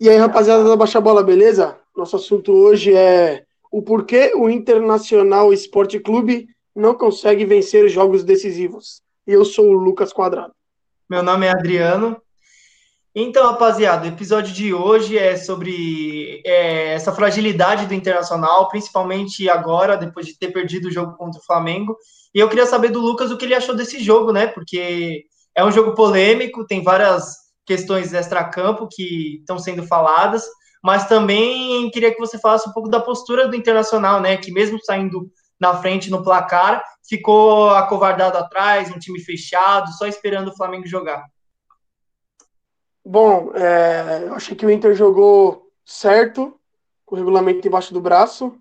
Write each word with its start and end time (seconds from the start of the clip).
E 0.00 0.08
aí, 0.08 0.16
rapaziada 0.16 0.64
da 0.64 0.76
Baixa 0.76 0.98
Bola, 0.98 1.22
beleza? 1.22 1.78
Nosso 1.94 2.16
assunto 2.16 2.54
hoje 2.54 2.96
é 2.96 3.44
o 3.70 3.82
porquê 3.82 4.32
o 4.34 4.48
Internacional 4.48 5.52
Esporte 5.52 6.00
Clube 6.00 6.48
não 6.74 6.94
consegue 6.94 7.44
vencer 7.44 7.86
jogos 7.90 8.24
decisivos. 8.24 9.02
E 9.26 9.32
eu 9.34 9.44
sou 9.44 9.66
o 9.66 9.74
Lucas 9.74 10.10
Quadrado. 10.10 10.54
Meu 11.06 11.22
nome 11.22 11.44
é 11.44 11.50
Adriano. 11.50 12.16
Então, 13.14 13.44
rapaziada, 13.44 14.06
o 14.06 14.08
episódio 14.08 14.54
de 14.54 14.72
hoje 14.72 15.18
é 15.18 15.36
sobre 15.36 16.40
é, 16.46 16.94
essa 16.94 17.12
fragilidade 17.12 17.84
do 17.84 17.92
Internacional, 17.92 18.70
principalmente 18.70 19.50
agora, 19.50 19.98
depois 19.98 20.24
de 20.24 20.38
ter 20.38 20.50
perdido 20.50 20.88
o 20.88 20.90
jogo 20.90 21.14
contra 21.18 21.38
o 21.38 21.44
Flamengo. 21.44 21.94
E 22.34 22.38
eu 22.38 22.48
queria 22.48 22.64
saber 22.64 22.88
do 22.88 23.00
Lucas 23.00 23.30
o 23.30 23.36
que 23.36 23.44
ele 23.44 23.54
achou 23.54 23.76
desse 23.76 24.02
jogo, 24.02 24.32
né? 24.32 24.46
Porque 24.46 25.26
é 25.54 25.62
um 25.62 25.70
jogo 25.70 25.94
polêmico, 25.94 26.66
tem 26.66 26.82
várias 26.82 27.49
questões 27.66 28.12
extra-campo 28.12 28.88
que 28.90 29.38
estão 29.38 29.58
sendo 29.58 29.86
faladas, 29.86 30.44
mas 30.82 31.06
também 31.06 31.90
queria 31.90 32.12
que 32.12 32.18
você 32.18 32.38
falasse 32.38 32.68
um 32.68 32.72
pouco 32.72 32.88
da 32.88 33.00
postura 33.00 33.46
do 33.46 33.56
Internacional, 33.56 34.20
né? 34.20 34.36
Que 34.36 34.50
mesmo 34.50 34.82
saindo 34.82 35.30
na 35.58 35.76
frente 35.76 36.10
no 36.10 36.24
placar, 36.24 36.82
ficou 37.06 37.70
acovardado 37.70 38.38
atrás, 38.38 38.90
um 38.90 38.98
time 38.98 39.20
fechado, 39.20 39.92
só 39.92 40.06
esperando 40.06 40.48
o 40.48 40.56
Flamengo 40.56 40.86
jogar. 40.86 41.22
Bom, 43.04 43.52
é, 43.54 44.24
eu 44.26 44.34
achei 44.34 44.56
que 44.56 44.64
o 44.64 44.70
Inter 44.70 44.94
jogou 44.94 45.70
certo, 45.84 46.58
com 47.04 47.14
o 47.14 47.18
regulamento 47.18 47.66
embaixo 47.66 47.92
do 47.92 48.00
braço, 48.00 48.56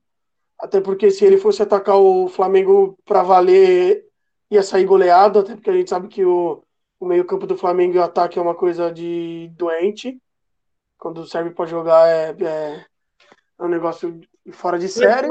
até 0.60 0.82
porque 0.82 1.10
se 1.10 1.24
ele 1.24 1.38
fosse 1.38 1.62
atacar 1.62 1.96
o 1.96 2.28
Flamengo 2.28 2.98
para 3.06 3.24
valer, 3.24 4.04
ia 4.52 4.64
sair 4.64 4.86
goleado, 4.86 5.40
até 5.40 5.56
porque 5.56 5.70
a 5.70 5.74
gente 5.74 5.90
sabe 5.90 6.08
que 6.10 6.26
o, 6.26 6.64
o 7.00 7.06
meio-campo 7.06 7.48
do 7.48 7.58
Flamengo 7.58 7.96
e 7.96 8.00
o 8.00 8.04
ataque 8.04 8.38
é 8.38 8.42
uma 8.42 8.56
coisa 8.56 8.92
de 8.92 9.50
doente. 9.56 10.20
Quando 10.98 11.26
serve 11.26 11.52
para 11.52 11.66
jogar 11.66 12.08
é, 12.08 12.36
é, 12.42 12.86
é, 13.60 13.64
um 13.64 13.70
negócio 13.70 14.20
fora 14.52 14.78
de 14.78 14.90
série. 14.90 15.30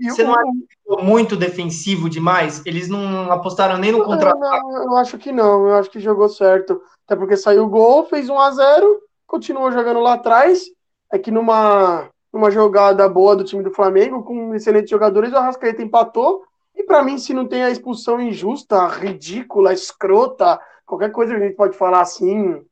Você 0.00 0.22
não 0.22 0.34
acha 0.34 1.02
muito 1.02 1.36
defensivo 1.36 2.08
demais? 2.08 2.62
Eles 2.64 2.88
não 2.88 3.32
apostaram 3.32 3.78
nem 3.78 3.90
no 3.90 4.04
contra-ataque? 4.04 4.66
Eu 4.66 4.96
acho 4.96 5.18
que 5.18 5.32
não, 5.32 5.66
eu 5.66 5.74
acho 5.74 5.90
que 5.90 5.98
jogou 5.98 6.28
certo. 6.28 6.80
Até 7.04 7.16
porque 7.16 7.36
saiu 7.36 7.64
o 7.64 7.68
gol, 7.68 8.06
fez 8.06 8.28
1 8.28 8.38
a 8.38 8.50
0 8.52 9.08
continuou 9.26 9.70
jogando 9.70 10.00
lá 10.00 10.14
atrás. 10.14 10.64
É 11.12 11.18
que 11.18 11.30
numa, 11.30 12.08
numa 12.32 12.50
jogada 12.50 13.08
boa 13.08 13.36
do 13.36 13.44
time 13.44 13.62
do 13.62 13.72
Flamengo, 13.72 14.22
com 14.22 14.54
excelentes 14.54 14.90
jogadores, 14.90 15.32
o 15.32 15.36
Arrascaeta 15.36 15.82
empatou. 15.82 16.42
E 16.74 16.82
para 16.84 17.02
mim, 17.02 17.18
se 17.18 17.34
não 17.34 17.46
tem 17.46 17.62
a 17.62 17.70
expulsão 17.70 18.20
injusta, 18.20 18.86
ridícula, 18.86 19.72
escrota, 19.72 20.60
qualquer 20.88 21.12
coisa 21.12 21.34
que 21.34 21.40
a 21.40 21.46
gente 21.46 21.56
pode 21.56 21.76
falar 21.76 22.00
assim, 22.00 22.64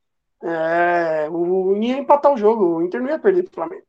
é, 0.43 1.29
o, 1.31 1.77
ia 1.77 1.99
empatar 1.99 2.33
o 2.33 2.37
jogo, 2.37 2.65
o 2.65 2.83
Inter 2.83 3.01
não 3.01 3.11
ia 3.11 3.19
perder 3.19 3.43
para 3.43 3.51
o 3.51 3.55
Flamengo. 3.55 3.87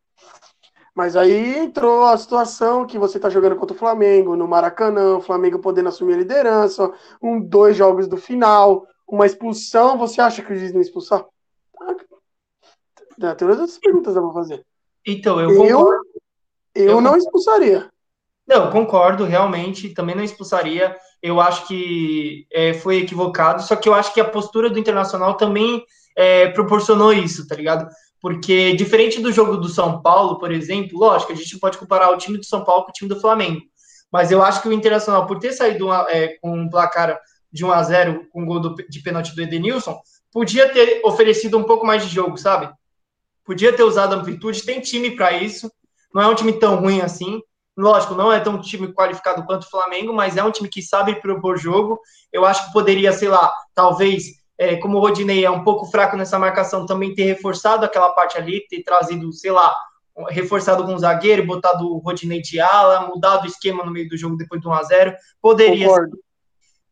Mas 0.94 1.16
aí 1.16 1.59
entrou 1.59 2.06
a 2.06 2.17
situação 2.17 2.86
que 2.86 2.97
você 3.00 3.17
está 3.17 3.30
jogando 3.30 3.56
contra 3.56 3.75
o 3.75 3.80
Flamengo 3.80 4.36
no 4.36 4.47
Maracanã, 4.47 5.16
o 5.16 5.22
Flamengo 5.22 5.59
podendo 5.59 5.89
assumir 5.89 6.16
a 6.16 6.17
liderança, 6.17 6.92
um, 7.22 7.39
dois 7.39 7.78
jogos 7.78 8.08
do 8.08 8.17
final, 8.17 8.86
uma 9.08 9.25
expulsão. 9.25 9.97
Você 9.97 10.19
acha 10.19 10.41
que 10.41 10.52
o 10.52 10.73
não 10.73 10.81
expulsar? 10.81 11.23
Tem 13.19 13.36
todas 13.36 13.59
essas 13.59 13.78
perguntas 13.78 14.16
eu 14.16 14.23
vou 14.23 14.34
fazer. 14.34 14.66
Então, 15.06 15.39
eu 15.39 15.50
Eu, 15.69 15.89
eu, 16.73 16.89
eu 16.89 17.02
não 17.02 17.16
expulsaria. 17.16 17.89
Não, 18.48 18.72
concordo, 18.72 19.26
realmente, 19.26 19.90
também 19.90 20.16
não 20.16 20.23
expulsaria. 20.23 20.95
Eu 21.22 21.42
acho 21.42 21.67
que 21.67 22.48
é, 22.52 22.73
foi 22.73 23.00
equivocado, 23.00 23.62
só 23.62 23.76
que 23.76 23.90
eu 23.90 23.94
acho 23.94 24.14
que 24.14 24.22
a 24.22 24.30
postura 24.30 24.70
do 24.70 24.80
Internacional 24.80 25.35
também 25.35 25.84
é, 26.16 26.47
proporcionou 26.50 27.12
isso, 27.12 27.46
tá 27.46 27.56
ligado? 27.56 27.88
Porque, 28.22 28.74
diferente 28.74 29.22
do 29.22 29.31
jogo 29.31 29.58
do 29.58 29.68
São 29.68 30.02
Paulo, 30.02 30.40
por 30.40 30.52
exemplo, 30.52 30.97
lógico, 30.97 31.34
a 31.34 31.35
gente 31.35 31.59
pode 31.59 31.78
comparar 31.78 32.09
o 32.09 32.18
time 32.18 32.38
do 32.38 32.46
São 32.46 32.63
Paulo 32.63 32.85
com 32.85 32.90
o 32.90 32.94
time 32.94 33.09
do 33.09 33.19
Flamengo. 33.19 33.62
Mas 34.12 34.31
eu 34.31 34.41
acho 34.41 34.62
que 34.62 34.69
o 34.69 34.74
Internacional, 34.74 35.28
por 35.28 35.40
ter 35.40 35.52
saído 35.52 35.91
é, 35.91 36.38
com 36.41 36.58
um 36.58 36.69
placar 36.69 37.19
de 37.52 37.66
1 37.66 37.72
a 37.72 37.84
0 37.84 38.28
com 38.31 38.44
um 38.44 38.46
gol 38.46 38.59
do, 38.62 38.75
de 38.75 39.00
pênalti 39.02 39.35
do 39.35 39.41
Edenilson, 39.41 40.00
podia 40.31 40.69
ter 40.69 41.02
oferecido 41.03 41.58
um 41.58 41.64
pouco 41.64 41.85
mais 41.85 42.03
de 42.03 42.14
jogo, 42.14 42.38
sabe? 42.38 42.69
Podia 43.44 43.74
ter 43.74 43.84
usado 43.84 44.16
amplitude, 44.16 44.64
tem 44.64 44.79
time 44.79 45.12
para 45.12 45.34
isso. 45.34 45.72
Não 46.14 46.22
é 46.22 46.28
um 46.28 46.35
time 46.35 46.53
tão 46.53 46.78
ruim 46.78 47.02
assim. 47.02 47.41
Lógico, 47.78 48.16
não 48.16 48.34
é 48.34 48.40
tão 48.40 48.60
time 48.60 48.92
qualificado 48.92 49.46
quanto 49.46 49.64
o 49.64 49.70
Flamengo, 49.70 50.12
mas 50.12 50.36
é 50.36 50.44
um 50.44 50.50
time 50.50 50.68
que 50.68 50.82
sabe 50.82 51.22
propor 51.22 51.58
jogo. 51.60 52.02
Eu 52.34 52.44
acho 52.44 52.66
que 52.66 52.74
poderia, 52.74 53.14
sei 53.14 53.30
lá, 53.30 53.54
talvez, 53.76 54.26
é, 54.58 54.78
como 54.78 54.98
o 54.98 55.00
Rodinei 55.00 55.46
é 55.46 55.52
um 55.52 55.64
pouco 55.64 55.86
fraco 55.86 56.18
nessa 56.18 56.40
marcação, 56.40 56.88
também 56.88 57.14
ter 57.14 57.26
reforçado 57.26 57.86
aquela 57.86 58.10
parte 58.14 58.36
ali, 58.36 58.66
ter 58.68 58.82
trazido, 58.82 59.32
sei 59.32 59.52
lá, 59.52 59.76
reforçado 60.30 60.84
com 60.84 60.96
o 60.96 60.98
zagueiro, 60.98 61.46
botado 61.46 61.86
o 61.86 62.00
Rodinei 62.00 62.42
de 62.42 62.60
ala, 62.60 63.08
mudado 63.08 63.44
o 63.44 63.48
esquema 63.48 63.86
no 63.86 63.92
meio 63.92 64.09
do 64.09 64.18
jogo 64.18 64.36
depois 64.36 64.59
do 64.59 64.70
1x0. 64.70 65.14
Poderia. 65.40 65.88
Concordo. 65.88 66.18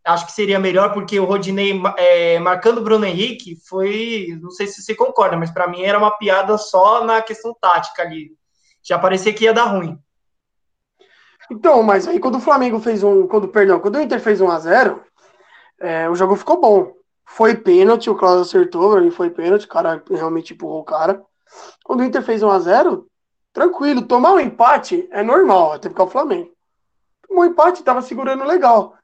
Acho 0.04 0.28
que 0.28 0.34
seria 0.34 0.60
melhor, 0.60 0.94
porque 0.94 1.20
o 1.20 1.26
Rodinei 1.26 1.82
é, 1.98 2.38
marcando 2.38 2.78
o 2.78 2.84
Bruno 2.84 3.06
Henrique 3.06 3.58
foi. 3.68 4.38
Não 4.40 4.52
sei 4.52 4.68
se 4.68 4.84
você 4.84 4.94
concorda, 4.94 5.36
mas 5.36 5.50
para 5.50 5.68
mim 5.68 5.82
era 5.82 5.98
uma 5.98 6.12
piada 6.12 6.60
só 6.60 7.04
na 7.04 7.24
questão 7.24 7.56
tática 7.60 8.04
ali. 8.04 8.30
Já 8.84 9.00
parecia 9.00 9.34
que 9.34 9.46
ia 9.46 9.54
dar 9.54 9.64
ruim. 9.64 10.00
Então, 11.52 11.84
mas 11.84 12.08
aí 12.08 12.20
quando 12.20 12.36
o 12.36 12.42
Flamengo 12.42 12.80
fez 12.80 13.04
um. 13.04 13.28
Quando, 13.28 13.48
perdão, 13.48 13.80
quando 13.80 13.96
o 13.96 14.02
Inter 14.02 14.20
fez 14.20 14.42
1 14.42 14.50
a 14.50 14.60
0 14.60 15.04
é, 15.80 16.10
o 16.10 16.16
jogo 16.16 16.36
ficou 16.36 16.60
bom. 16.60 16.94
Foi 17.26 17.56
pênalti, 17.56 18.10
o 18.10 18.16
Claudio 18.16 18.42
acertou, 18.42 18.92
pra 18.92 19.12
foi 19.12 19.30
pênalti, 19.30 19.66
o 19.66 19.70
cara 19.70 20.04
realmente 20.10 20.54
empurrou 20.54 20.82
o 20.82 20.86
cara. 20.86 21.24
Quando 21.84 22.02
o 22.02 22.04
Inter 22.04 22.22
fez 22.24 22.42
1 22.44 22.50
a 22.50 22.60
0 22.60 23.08
tranquilo, 23.52 24.02
tomar 24.02 24.34
um 24.34 24.40
empate 24.40 25.08
é 25.12 25.24
normal, 25.24 25.74
até 25.74 25.90
porque 25.90 26.02
é 26.02 26.06
o 26.06 26.10
Flamengo. 26.10 26.52
Tomou 27.28 27.44
um 27.44 27.48
empate, 27.48 27.84
tava 27.84 28.02
segurando 28.02 28.44
legal. 28.44 28.96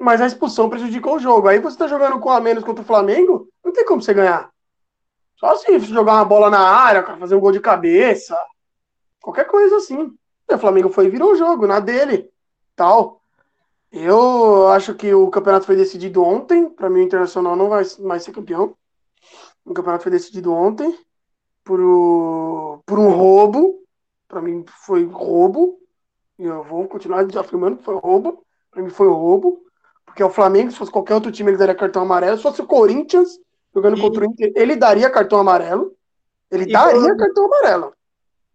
Mas 0.00 0.20
a 0.20 0.26
expulsão 0.26 0.68
prejudicou 0.68 1.16
o 1.16 1.18
jogo. 1.18 1.48
Aí 1.48 1.58
você 1.58 1.76
tá 1.76 1.86
jogando 1.86 2.20
com 2.20 2.30
a 2.30 2.40
menos 2.40 2.64
contra 2.64 2.82
o 2.82 2.86
Flamengo, 2.86 3.48
não 3.64 3.72
tem 3.72 3.84
como 3.84 4.02
você 4.02 4.14
ganhar. 4.14 4.50
Só 5.36 5.54
se 5.56 5.78
jogar 5.80 6.14
uma 6.14 6.24
bola 6.24 6.48
na 6.48 6.60
área, 6.60 7.02
fazer 7.18 7.34
um 7.34 7.40
gol 7.40 7.52
de 7.52 7.60
cabeça, 7.60 8.36
qualquer 9.20 9.44
coisa 9.44 9.76
assim. 9.76 10.16
O 10.50 10.58
Flamengo 10.58 10.88
foi 10.90 11.06
e 11.06 11.10
virou 11.10 11.32
o 11.32 11.36
jogo, 11.36 11.66
na 11.66 11.80
dele, 11.80 12.30
tal. 12.74 13.22
Eu 13.90 14.68
acho 14.68 14.94
que 14.94 15.12
o 15.14 15.28
campeonato 15.30 15.66
foi 15.66 15.76
decidido 15.76 16.22
ontem. 16.22 16.68
Para 16.68 16.90
mim, 16.90 17.00
o 17.00 17.02
Internacional 17.02 17.56
não 17.56 17.68
vai 17.68 17.84
mais 18.00 18.22
ser 18.22 18.32
campeão. 18.32 18.76
O 19.64 19.74
campeonato 19.74 20.02
foi 20.02 20.12
decidido 20.12 20.52
ontem 20.52 20.96
por, 21.64 21.80
o, 21.80 22.82
por 22.86 22.98
um 22.98 23.10
roubo. 23.10 23.82
Para 24.28 24.40
mim, 24.40 24.64
foi 24.84 25.04
roubo. 25.04 25.78
E 26.38 26.44
eu 26.44 26.62
vou 26.62 26.86
continuar 26.86 27.26
afirmando 27.38 27.78
que 27.78 27.84
foi 27.84 27.96
roubo. 27.96 28.44
Para 28.70 28.82
mim, 28.82 28.90
foi 28.90 29.08
roubo. 29.08 29.64
Porque 30.04 30.22
o 30.22 30.30
Flamengo, 30.30 30.70
se 30.70 30.78
fosse 30.78 30.92
qualquer 30.92 31.14
outro 31.14 31.32
time, 31.32 31.50
ele 31.50 31.58
daria 31.58 31.74
cartão 31.74 32.02
amarelo. 32.02 32.36
Se 32.36 32.42
fosse 32.42 32.60
o 32.62 32.66
Corinthians 32.66 33.38
jogando 33.74 33.98
e... 33.98 34.00
contra 34.00 34.22
o 34.22 34.26
Inter, 34.26 34.52
ele 34.54 34.76
daria 34.76 35.10
cartão 35.10 35.38
amarelo. 35.38 35.94
Ele 36.50 36.64
e 36.64 36.72
daria 36.72 37.16
cartão 37.16 37.46
amarelo. 37.46 37.92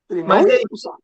Ele 0.09 0.21
não 0.21 0.27
Mas 0.27 0.45
ia 0.45 0.55
expulsar. 0.55 0.95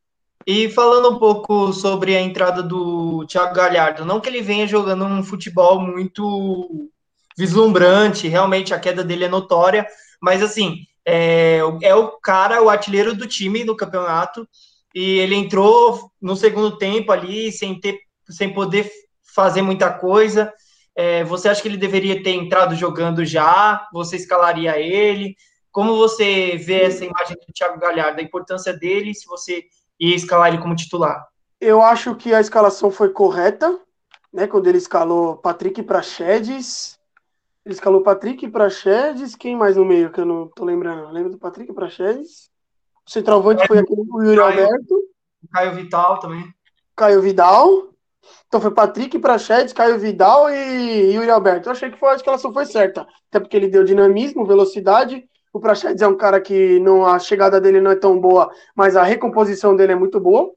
E 0.50 0.70
falando 0.70 1.10
um 1.10 1.18
pouco 1.18 1.74
sobre 1.74 2.16
a 2.16 2.22
entrada 2.22 2.62
do 2.62 3.26
Thiago 3.26 3.54
Galhardo, 3.54 4.06
não 4.06 4.18
que 4.18 4.30
ele 4.30 4.40
venha 4.40 4.66
jogando 4.66 5.04
um 5.04 5.22
futebol 5.22 5.78
muito 5.78 6.90
vislumbrante, 7.36 8.28
realmente 8.28 8.72
a 8.72 8.80
queda 8.80 9.04
dele 9.04 9.26
é 9.26 9.28
notória, 9.28 9.86
mas 10.18 10.42
assim, 10.42 10.86
é, 11.04 11.58
é 11.82 11.94
o 11.94 12.12
cara, 12.12 12.62
o 12.62 12.70
artilheiro 12.70 13.14
do 13.14 13.26
time 13.26 13.62
no 13.62 13.76
campeonato, 13.76 14.48
e 14.94 15.18
ele 15.18 15.34
entrou 15.34 16.10
no 16.18 16.34
segundo 16.34 16.78
tempo 16.78 17.12
ali 17.12 17.52
sem 17.52 17.78
ter, 17.78 17.98
sem 18.30 18.50
poder 18.50 18.90
fazer 19.22 19.60
muita 19.60 19.92
coisa. 19.92 20.50
É, 20.96 21.24
você 21.24 21.50
acha 21.50 21.60
que 21.60 21.68
ele 21.68 21.76
deveria 21.76 22.22
ter 22.22 22.30
entrado 22.30 22.74
jogando 22.74 23.22
já? 23.22 23.86
Você 23.92 24.16
escalaria 24.16 24.80
ele? 24.80 25.36
Como 25.70 25.94
você 25.94 26.56
vê 26.56 26.84
essa 26.84 27.04
imagem 27.04 27.36
do 27.36 27.52
Thiago 27.52 27.78
Galhardo, 27.78 28.18
a 28.18 28.24
importância 28.24 28.72
dele, 28.72 29.14
se 29.14 29.26
você 29.26 29.66
e 29.98 30.14
escalar 30.14 30.48
ele 30.48 30.62
como 30.62 30.76
titular? 30.76 31.26
Eu 31.60 31.82
acho 31.82 32.14
que 32.14 32.32
a 32.32 32.40
escalação 32.40 32.90
foi 32.90 33.10
correta, 33.10 33.78
né? 34.32 34.46
Quando 34.46 34.66
ele 34.68 34.78
escalou 34.78 35.36
Patrick 35.36 35.82
Prachedes. 35.82 36.98
Ele 37.64 37.74
escalou 37.74 38.02
Patrick 38.02 38.48
Prachedes. 38.48 39.34
Quem 39.34 39.56
mais 39.56 39.76
no 39.76 39.84
meio 39.84 40.10
que 40.10 40.20
eu 40.20 40.24
não 40.24 40.48
tô 40.48 40.64
lembrando? 40.64 41.10
Lembra 41.10 41.30
do 41.30 41.38
Patrick 41.38 41.72
Prachedes? 41.72 42.50
O 43.06 43.10
centroavante 43.10 43.62
é, 43.62 43.66
foi 43.66 43.78
aquele 43.78 44.04
do 44.04 44.22
Yuri 44.22 44.36
Caio, 44.36 44.64
Alberto. 44.64 44.94
Caio 45.52 45.74
Vital 45.74 46.20
também. 46.20 46.54
Caio 46.94 47.22
Vidal. 47.22 47.88
Então 48.46 48.60
foi 48.60 48.70
Patrick 48.70 49.18
Prachedes, 49.18 49.72
Caio 49.72 49.98
Vidal 49.98 50.50
e 50.50 51.12
Yuri 51.14 51.30
Alberto. 51.30 51.68
Eu 51.68 51.72
achei 51.72 51.90
que 51.90 51.98
foi, 51.98 52.10
a 52.10 52.16
escalação 52.16 52.52
foi 52.52 52.66
certa. 52.66 53.06
Até 53.28 53.40
porque 53.40 53.56
ele 53.56 53.68
deu 53.68 53.84
dinamismo, 53.84 54.46
velocidade 54.46 55.28
o 55.58 55.60
Praxedes 55.60 56.00
é 56.00 56.08
um 56.08 56.16
cara 56.16 56.40
que 56.40 56.78
não, 56.80 57.04
a 57.04 57.18
chegada 57.18 57.60
dele 57.60 57.80
não 57.80 57.90
é 57.90 57.96
tão 57.96 58.18
boa, 58.18 58.50
mas 58.74 58.96
a 58.96 59.02
recomposição 59.02 59.74
dele 59.74 59.92
é 59.92 59.96
muito 59.96 60.20
boa. 60.20 60.52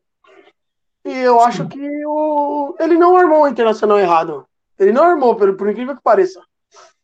E 1.03 1.17
eu 1.17 1.39
Sim. 1.39 1.45
acho 1.45 1.67
que 1.67 2.05
o, 2.05 2.75
ele 2.79 2.97
não 2.97 3.17
armou 3.17 3.43
o 3.43 3.47
Internacional 3.47 3.99
errado. 3.99 4.45
Ele 4.77 4.91
não 4.91 5.03
armou, 5.03 5.35
por, 5.35 5.55
por 5.55 5.69
incrível 5.69 5.95
que 5.95 6.03
pareça. 6.03 6.39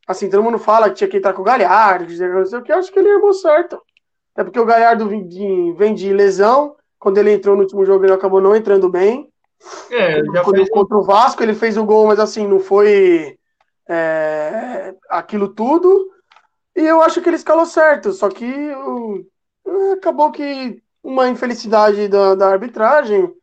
Assim, 0.07 0.29
todo 0.29 0.43
mundo 0.43 0.59
fala 0.59 0.89
que 0.89 0.95
tinha 0.95 1.09
que 1.09 1.17
entrar 1.17 1.33
com 1.33 1.41
o 1.41 1.45
Galhardo, 1.45 2.05
não 2.05 2.45
sei 2.45 2.59
o 2.59 2.61
que, 2.61 2.71
eu 2.71 2.77
acho 2.77 2.91
que 2.91 2.99
ele 2.99 3.09
armou 3.09 3.33
certo. 3.33 3.81
É 4.35 4.43
porque 4.43 4.59
o 4.59 4.65
Galhardo 4.65 5.09
vem 5.09 5.27
de, 5.93 6.13
lesão. 6.13 6.75
Quando 6.99 7.17
ele 7.17 7.33
entrou 7.33 7.55
no 7.55 7.63
último 7.63 7.83
jogo, 7.83 8.05
ele 8.05 8.13
acabou 8.13 8.39
não 8.39 8.55
entrando 8.55 8.89
bem. 8.89 9.29
É, 9.91 10.21
Quando, 10.43 10.57
fez... 10.57 10.69
Contra 10.69 10.97
o 10.97 11.03
Vasco, 11.03 11.41
ele 11.41 11.55
fez 11.55 11.75
o 11.75 11.83
gol, 11.83 12.07
mas 12.07 12.19
assim, 12.19 12.47
não 12.47 12.59
foi 12.59 13.37
é, 13.89 14.93
aquilo 15.09 15.47
tudo. 15.47 16.11
E 16.77 16.81
eu 16.81 17.01
acho 17.01 17.21
que 17.21 17.27
ele 17.27 17.35
escalou 17.35 17.65
certo, 17.65 18.13
só 18.13 18.29
que 18.29 18.45
uh, 18.45 19.93
acabou 19.93 20.31
que 20.31 20.81
uma 21.03 21.27
infelicidade 21.27 22.07
da, 22.07 22.35
da 22.35 22.49
arbitragem 22.49 23.33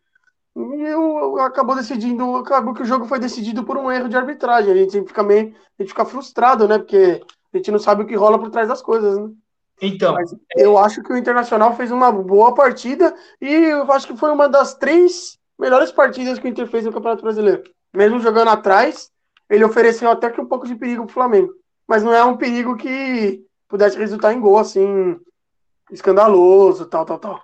e 0.56 0.82
eu, 0.82 1.40
acabou 1.40 1.74
decidindo, 1.74 2.36
acabou 2.36 2.72
que 2.72 2.82
o 2.82 2.86
jogo 2.86 3.06
foi 3.06 3.18
decidido 3.18 3.64
por 3.64 3.76
um 3.76 3.90
erro 3.90 4.08
de 4.08 4.16
arbitragem. 4.16 4.72
A 4.72 4.76
gente 4.76 5.02
fica 5.04 5.22
meio, 5.22 5.52
a 5.76 5.82
gente 5.82 5.88
fica 5.88 6.04
frustrado, 6.04 6.68
né? 6.68 6.78
Porque 6.78 7.20
a 7.52 7.56
gente 7.56 7.72
não 7.72 7.78
sabe 7.80 8.04
o 8.04 8.06
que 8.06 8.14
rola 8.14 8.38
por 8.38 8.50
trás 8.50 8.68
das 8.68 8.80
coisas, 8.80 9.18
né? 9.18 9.30
Então, 9.82 10.14
Mas 10.14 10.32
eu 10.56 10.78
acho 10.78 11.02
que 11.02 11.12
o 11.12 11.16
Internacional 11.16 11.74
fez 11.74 11.90
uma 11.90 12.12
boa 12.12 12.54
partida 12.54 13.12
e 13.40 13.52
eu 13.52 13.90
acho 13.90 14.06
que 14.06 14.16
foi 14.16 14.30
uma 14.30 14.48
das 14.48 14.74
três 14.74 15.36
melhores 15.58 15.90
partidas 15.90 16.38
que 16.38 16.46
o 16.46 16.48
Inter 16.48 16.68
fez 16.68 16.84
no 16.84 16.92
Campeonato 16.92 17.24
Brasileiro. 17.24 17.64
Mesmo 17.92 18.20
jogando 18.20 18.48
atrás, 18.48 19.10
ele 19.50 19.64
ofereceu 19.64 20.08
até 20.08 20.30
que 20.30 20.40
um 20.40 20.46
pouco 20.46 20.68
de 20.68 20.76
perigo 20.76 21.04
pro 21.04 21.14
Flamengo. 21.14 21.52
Mas 21.88 22.02
não 22.02 22.12
é 22.12 22.24
um 22.24 22.36
perigo 22.36 22.76
que 22.76 23.42
pudesse 23.68 23.98
resultar 23.98 24.32
em 24.32 24.40
gol, 24.40 24.58
assim, 24.58 25.16
escandaloso, 25.90 26.86
tal, 26.86 27.04
tal, 27.04 27.18
tal. 27.18 27.40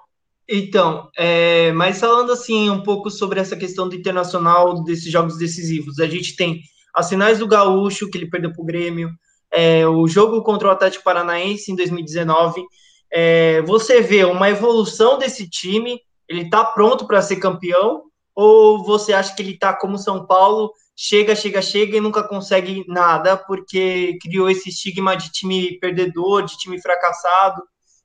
Então, 0.49 1.09
é, 1.17 1.71
mas 1.73 2.01
falando 2.01 2.33
assim 2.33 2.69
um 2.71 2.83
pouco 2.83 3.09
sobre 3.09 3.39
essa 3.39 3.57
questão 3.57 3.89
do 3.89 3.95
internacional 3.95 4.83
desses 4.83 5.11
jogos 5.11 5.39
decisivos, 5.39 6.01
a 6.01 6.07
gente 6.07 6.35
tem 6.35 6.61
as 6.93 7.09
finais 7.09 7.39
do 7.39 7.47
Gaúcho, 7.47 8.11
que 8.11 8.19
ele 8.19 8.29
perdeu 8.29 8.53
para 8.53 8.63
o 8.63 8.67
Grêmio, 8.67 9.11
é, 9.53 9.87
o 9.87 10.09
jogo 10.09 10.43
contra 10.43 10.69
o 10.69 10.71
Atlético 10.71 11.05
Paranaense 11.05 11.71
em 11.71 11.77
2019. 11.77 12.65
É, 13.13 13.63
você 13.63 14.01
vê 14.01 14.25
uma 14.25 14.51
evolução 14.51 15.19
desse 15.19 15.49
time, 15.49 16.01
ele 16.29 16.43
está 16.43 16.65
pronto 16.65 17.07
para 17.07 17.23
ser 17.23 17.37
campeão, 17.37 18.03
ou 18.35 18.85
você 18.85 19.13
acha 19.13 19.35
que 19.35 19.43
ele 19.43 19.53
está 19.53 19.73
como 19.73 19.99
São 19.99 20.27
Paulo, 20.27 20.73
chega, 21.03 21.35
chega, 21.35 21.63
chega 21.63 21.97
e 21.97 22.01
nunca 22.01 22.23
consegue 22.23 22.85
nada, 22.89 23.37
porque 23.37 24.19
criou 24.21 24.51
esse 24.51 24.69
estigma 24.69 25.17
de 25.17 25.31
time 25.31 25.79
perdedor, 25.79 26.43
de 26.45 26.57
time 26.59 26.81
fracassado? 26.81 27.63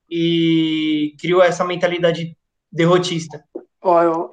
e 0.09 1.15
criou 1.19 1.41
essa 1.41 1.65
mentalidade 1.65 2.37
derrotista. 2.71 3.43
Olha, 3.81 4.29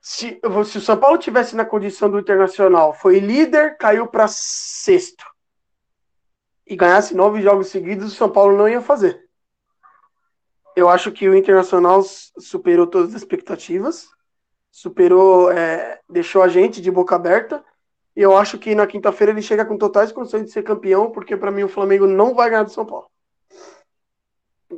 se, 0.00 0.40
se 0.66 0.78
o 0.78 0.80
São 0.80 0.96
Paulo 0.96 1.18
tivesse 1.18 1.54
na 1.54 1.64
condição 1.64 2.10
do 2.10 2.18
Internacional, 2.18 2.94
foi 2.94 3.18
líder, 3.18 3.76
caiu 3.76 4.06
para 4.06 4.26
sexto 4.28 5.24
e 6.66 6.76
ganhasse 6.76 7.14
nove 7.14 7.42
jogos 7.42 7.68
seguidos, 7.68 8.12
o 8.12 8.16
São 8.16 8.30
Paulo 8.30 8.56
não 8.56 8.68
ia 8.68 8.80
fazer. 8.80 9.28
Eu 10.76 10.88
acho 10.88 11.10
que 11.10 11.28
o 11.28 11.34
Internacional 11.34 12.02
superou 12.38 12.86
todas 12.86 13.10
as 13.10 13.22
expectativas, 13.22 14.08
superou, 14.70 15.50
é, 15.50 16.00
deixou 16.08 16.42
a 16.42 16.48
gente 16.48 16.80
de 16.80 16.90
boca 16.90 17.16
aberta. 17.16 17.64
E 18.16 18.22
eu 18.22 18.36
acho 18.36 18.58
que 18.58 18.74
na 18.74 18.86
quinta-feira 18.86 19.32
ele 19.32 19.42
chega 19.42 19.64
com 19.64 19.78
totais 19.78 20.12
condições 20.12 20.44
de 20.44 20.50
ser 20.50 20.62
campeão, 20.62 21.10
porque 21.10 21.36
para 21.36 21.50
mim 21.50 21.62
o 21.62 21.68
Flamengo 21.68 22.06
não 22.06 22.34
vai 22.34 22.50
ganhar 22.50 22.64
do 22.64 22.70
São 22.70 22.84
Paulo. 22.84 23.06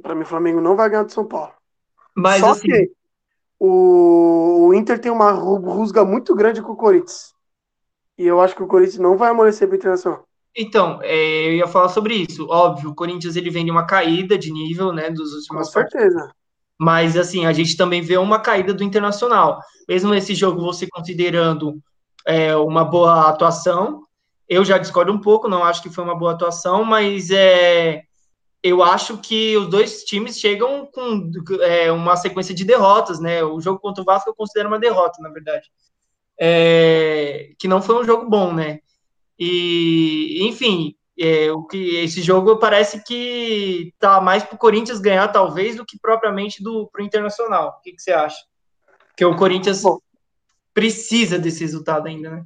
Para 0.00 0.14
mim, 0.14 0.22
o 0.22 0.26
Flamengo 0.26 0.60
não 0.60 0.74
vai 0.74 0.88
ganhar 0.88 1.02
do 1.02 1.12
São 1.12 1.26
Paulo. 1.26 1.52
Mas, 2.16 2.40
Só 2.40 2.52
assim... 2.52 2.68
que 2.68 2.90
o, 3.58 4.68
o 4.68 4.74
Inter 4.74 4.98
tem 4.98 5.12
uma 5.12 5.30
rusga 5.30 6.04
muito 6.04 6.34
grande 6.34 6.62
com 6.62 6.72
o 6.72 6.76
Corinthians. 6.76 7.34
E 8.16 8.26
eu 8.26 8.40
acho 8.40 8.54
que 8.54 8.62
o 8.62 8.66
Corinthians 8.66 8.98
não 8.98 9.16
vai 9.16 9.30
amolecer 9.30 9.68
para 9.68 9.76
Internacional. 9.76 10.26
Então, 10.56 11.00
é, 11.02 11.48
eu 11.48 11.52
ia 11.54 11.66
falar 11.66 11.88
sobre 11.88 12.14
isso. 12.14 12.46
Óbvio, 12.48 12.90
o 12.90 12.94
Corinthians 12.94 13.36
ele 13.36 13.50
vem 13.50 13.64
de 13.64 13.70
uma 13.70 13.86
caída 13.86 14.36
de 14.36 14.52
nível, 14.52 14.92
né, 14.92 15.10
dos 15.10 15.32
últimos 15.32 15.68
Com 15.68 15.72
certeza. 15.72 16.14
Partidos. 16.16 16.42
Mas 16.78 17.16
assim, 17.16 17.46
a 17.46 17.52
gente 17.52 17.76
também 17.76 18.02
vê 18.02 18.16
uma 18.16 18.40
caída 18.40 18.74
do 18.74 18.82
Internacional. 18.82 19.60
Mesmo 19.88 20.14
esse 20.14 20.34
jogo 20.34 20.60
você 20.60 20.86
considerando 20.90 21.78
é, 22.26 22.54
uma 22.56 22.84
boa 22.84 23.28
atuação, 23.28 24.02
eu 24.48 24.64
já 24.64 24.78
discordo 24.78 25.12
um 25.12 25.18
pouco, 25.18 25.48
não 25.48 25.64
acho 25.64 25.82
que 25.82 25.90
foi 25.90 26.04
uma 26.04 26.14
boa 26.14 26.32
atuação, 26.32 26.84
mas 26.84 27.30
é, 27.30 28.02
eu 28.62 28.82
acho 28.82 29.18
que 29.18 29.56
os 29.56 29.68
dois 29.68 30.04
times 30.04 30.38
chegam 30.38 30.86
com 30.86 31.30
é, 31.62 31.90
uma 31.90 32.16
sequência 32.16 32.54
de 32.54 32.64
derrotas, 32.64 33.18
né? 33.18 33.42
O 33.42 33.60
jogo 33.60 33.80
contra 33.80 34.02
o 34.02 34.04
Vasco 34.04 34.30
eu 34.30 34.34
considero 34.34 34.68
uma 34.68 34.78
derrota, 34.78 35.20
na 35.20 35.30
verdade. 35.30 35.70
É, 36.38 37.52
que 37.58 37.66
não 37.66 37.82
foi 37.82 38.00
um 38.00 38.04
jogo 38.04 38.28
bom, 38.28 38.52
né? 38.52 38.80
E, 39.38 40.46
enfim, 40.46 40.94
é, 41.18 41.50
o 41.50 41.64
que 41.64 41.96
esse 41.96 42.22
jogo 42.22 42.56
parece 42.58 43.02
que 43.04 43.92
tá 43.98 44.20
mais 44.20 44.44
pro 44.44 44.58
Corinthians 44.58 45.00
ganhar, 45.00 45.28
talvez, 45.28 45.76
do 45.76 45.84
que 45.84 45.98
propriamente 45.98 46.62
do 46.62 46.88
pro 46.92 47.02
Internacional. 47.02 47.76
O 47.78 47.82
que, 47.82 47.92
que 47.92 48.02
você 48.02 48.12
acha? 48.12 48.38
Porque 49.08 49.24
o 49.24 49.36
Corinthians 49.36 49.82
bom, 49.82 49.98
precisa 50.74 51.38
desse 51.38 51.60
resultado 51.60 52.06
ainda, 52.06 52.30
né? 52.30 52.44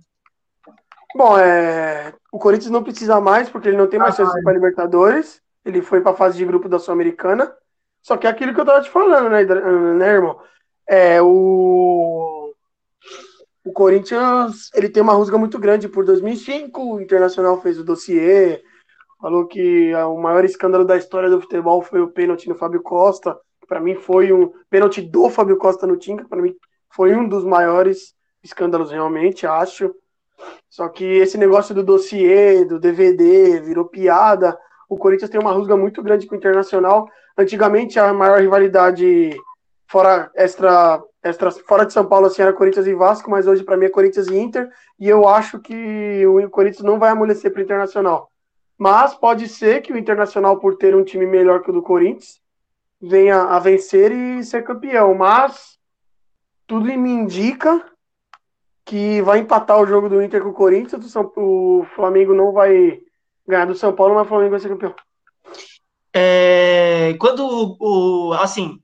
Bom, 1.14 1.38
é, 1.38 2.12
o 2.30 2.38
Corinthians 2.38 2.70
não 2.70 2.82
precisa 2.82 3.20
mais, 3.20 3.48
porque 3.48 3.68
ele 3.68 3.76
não 3.76 3.86
tem 3.86 3.98
mais 3.98 4.14
ah, 4.14 4.24
chance 4.24 4.42
para 4.42 4.52
Libertadores 4.52 5.40
ele 5.66 5.82
foi 5.82 6.00
para 6.00 6.12
a 6.12 6.16
fase 6.16 6.38
de 6.38 6.44
grupo 6.44 6.68
da 6.68 6.78
Sul-Americana. 6.78 7.52
Só 8.00 8.16
que 8.16 8.26
é 8.26 8.30
aquilo 8.30 8.54
que 8.54 8.60
eu 8.60 8.64
tava 8.64 8.80
te 8.80 8.88
falando, 8.88 9.28
né, 9.28 9.44
né, 9.44 10.08
irmão? 10.08 10.40
É, 10.88 11.20
o, 11.20 12.54
o 13.64 13.72
Corinthians, 13.72 14.70
ele 14.72 14.88
tem 14.88 15.02
uma 15.02 15.14
rusga 15.14 15.36
muito 15.36 15.58
grande 15.58 15.88
por 15.88 16.04
2005, 16.04 16.80
o 16.80 17.00
Internacional 17.00 17.60
fez 17.60 17.80
o 17.80 17.84
dossiê, 17.84 18.62
falou 19.20 19.48
que 19.48 19.92
o 19.92 20.16
maior 20.16 20.44
escândalo 20.44 20.84
da 20.84 20.96
história 20.96 21.28
do 21.28 21.40
futebol 21.40 21.82
foi 21.82 22.00
o 22.00 22.12
pênalti 22.12 22.48
no 22.48 22.54
Fábio 22.54 22.80
Costa, 22.80 23.36
para 23.66 23.80
mim 23.80 23.96
foi 23.96 24.32
um 24.32 24.52
pênalti 24.70 25.02
do 25.02 25.28
Fábio 25.28 25.56
Costa 25.56 25.84
no 25.84 25.96
Tinga, 25.96 26.24
para 26.28 26.40
mim 26.40 26.54
foi 26.88 27.16
um 27.16 27.28
dos 27.28 27.44
maiores 27.44 28.14
escândalos 28.46 28.90
realmente, 28.90 29.46
acho. 29.46 29.94
Só 30.68 30.88
que 30.88 31.04
esse 31.04 31.38
negócio 31.38 31.74
do 31.74 31.82
dossiê, 31.82 32.64
do 32.64 32.78
DVD, 32.78 33.60
virou 33.60 33.86
piada, 33.86 34.58
o 34.88 34.96
Corinthians 34.96 35.30
tem 35.30 35.40
uma 35.40 35.52
rusga 35.52 35.76
muito 35.76 36.02
grande 36.02 36.26
com 36.26 36.34
o 36.34 36.38
Internacional. 36.38 37.08
Antigamente, 37.36 37.98
a 37.98 38.12
maior 38.12 38.40
rivalidade 38.40 39.36
fora 39.86 40.30
extra, 40.34 41.02
extra 41.22 41.50
fora 41.50 41.86
de 41.86 41.92
São 41.92 42.06
Paulo 42.06 42.26
assim, 42.26 42.42
era 42.42 42.52
Corinthians 42.52 42.86
e 42.86 42.94
Vasco, 42.94 43.30
mas 43.30 43.46
hoje 43.46 43.62
para 43.62 43.76
mim 43.76 43.86
é 43.86 43.90
Corinthians 43.90 44.28
e 44.28 44.36
Inter, 44.36 44.68
e 44.98 45.08
eu 45.08 45.28
acho 45.28 45.58
que 45.60 46.26
o 46.26 46.50
Corinthians 46.50 46.84
não 46.84 46.98
vai 46.98 47.10
amolecer 47.10 47.52
para 47.52 47.60
o 47.60 47.62
Internacional. 47.64 48.30
Mas 48.78 49.14
pode 49.14 49.48
ser 49.48 49.80
que 49.80 49.92
o 49.92 49.98
Internacional, 49.98 50.58
por 50.58 50.76
ter 50.76 50.94
um 50.94 51.04
time 51.04 51.26
melhor 51.26 51.62
que 51.62 51.70
o 51.70 51.72
do 51.72 51.82
Corinthians, 51.82 52.40
venha 53.00 53.42
a 53.42 53.58
vencer 53.58 54.12
e 54.12 54.44
ser 54.44 54.62
campeão. 54.64 55.14
Mas 55.14 55.78
tudo 56.66 56.86
me 56.86 57.10
indica 57.10 57.82
que 58.86 59.20
vai 59.20 59.40
empatar 59.40 59.80
o 59.80 59.86
jogo 59.86 60.08
do 60.08 60.22
Inter 60.22 60.42
com 60.42 60.50
o 60.50 60.54
Corinthians, 60.54 61.14
o 61.36 61.84
Flamengo 61.96 62.32
não 62.32 62.52
vai 62.52 63.00
ganhar 63.46 63.66
do 63.66 63.74
São 63.74 63.92
Paulo, 63.92 64.14
mas 64.14 64.24
o 64.24 64.28
Flamengo 64.28 64.52
vai 64.52 64.60
ser 64.60 64.68
campeão. 64.68 64.94
É, 66.14 67.14
quando 67.18 67.76
o, 67.80 68.32
assim, 68.34 68.80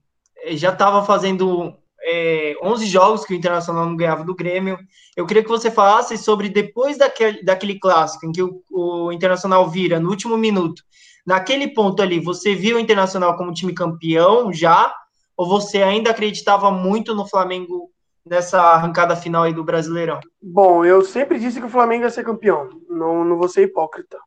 já 0.50 0.70
estava 0.70 1.04
fazendo 1.04 1.72
é, 2.04 2.56
11 2.62 2.86
jogos 2.86 3.24
que 3.24 3.32
o 3.32 3.36
Internacional 3.36 3.86
não 3.86 3.96
ganhava 3.96 4.24
do 4.24 4.34
Grêmio. 4.34 4.76
Eu 5.16 5.24
queria 5.24 5.42
que 5.42 5.48
você 5.48 5.70
falasse 5.70 6.18
sobre 6.18 6.48
depois 6.48 6.98
daquele, 6.98 7.42
daquele 7.44 7.78
clássico 7.78 8.26
em 8.26 8.32
que 8.32 8.42
o, 8.42 8.62
o, 8.70 9.12
Internacional 9.12 9.70
vira 9.70 10.00
no 10.00 10.10
último 10.10 10.36
minuto. 10.36 10.82
Naquele 11.24 11.68
ponto 11.68 12.02
ali, 12.02 12.18
você 12.18 12.54
viu 12.54 12.76
o 12.76 12.80
Internacional 12.80 13.36
como 13.36 13.54
time 13.54 13.72
campeão 13.72 14.52
já? 14.52 14.92
Ou 15.36 15.46
você 15.46 15.80
ainda 15.80 16.10
acreditava 16.10 16.72
muito 16.72 17.14
no 17.14 17.26
Flamengo 17.26 17.90
nessa 18.24 18.60
arrancada 18.60 19.16
final 19.16 19.42
aí 19.42 19.52
do 19.52 19.64
Brasileirão? 19.64 20.20
Bom, 20.40 20.84
eu 20.84 21.02
sempre 21.02 21.38
disse 21.38 21.60
que 21.60 21.66
o 21.66 21.70
Flamengo 21.70 22.04
ia 22.04 22.10
ser 22.10 22.24
campeão. 22.24 22.68
Não, 22.88 23.24
não 23.24 23.36
vou 23.36 23.48
ser 23.48 23.62
hipócrita. 23.62 24.18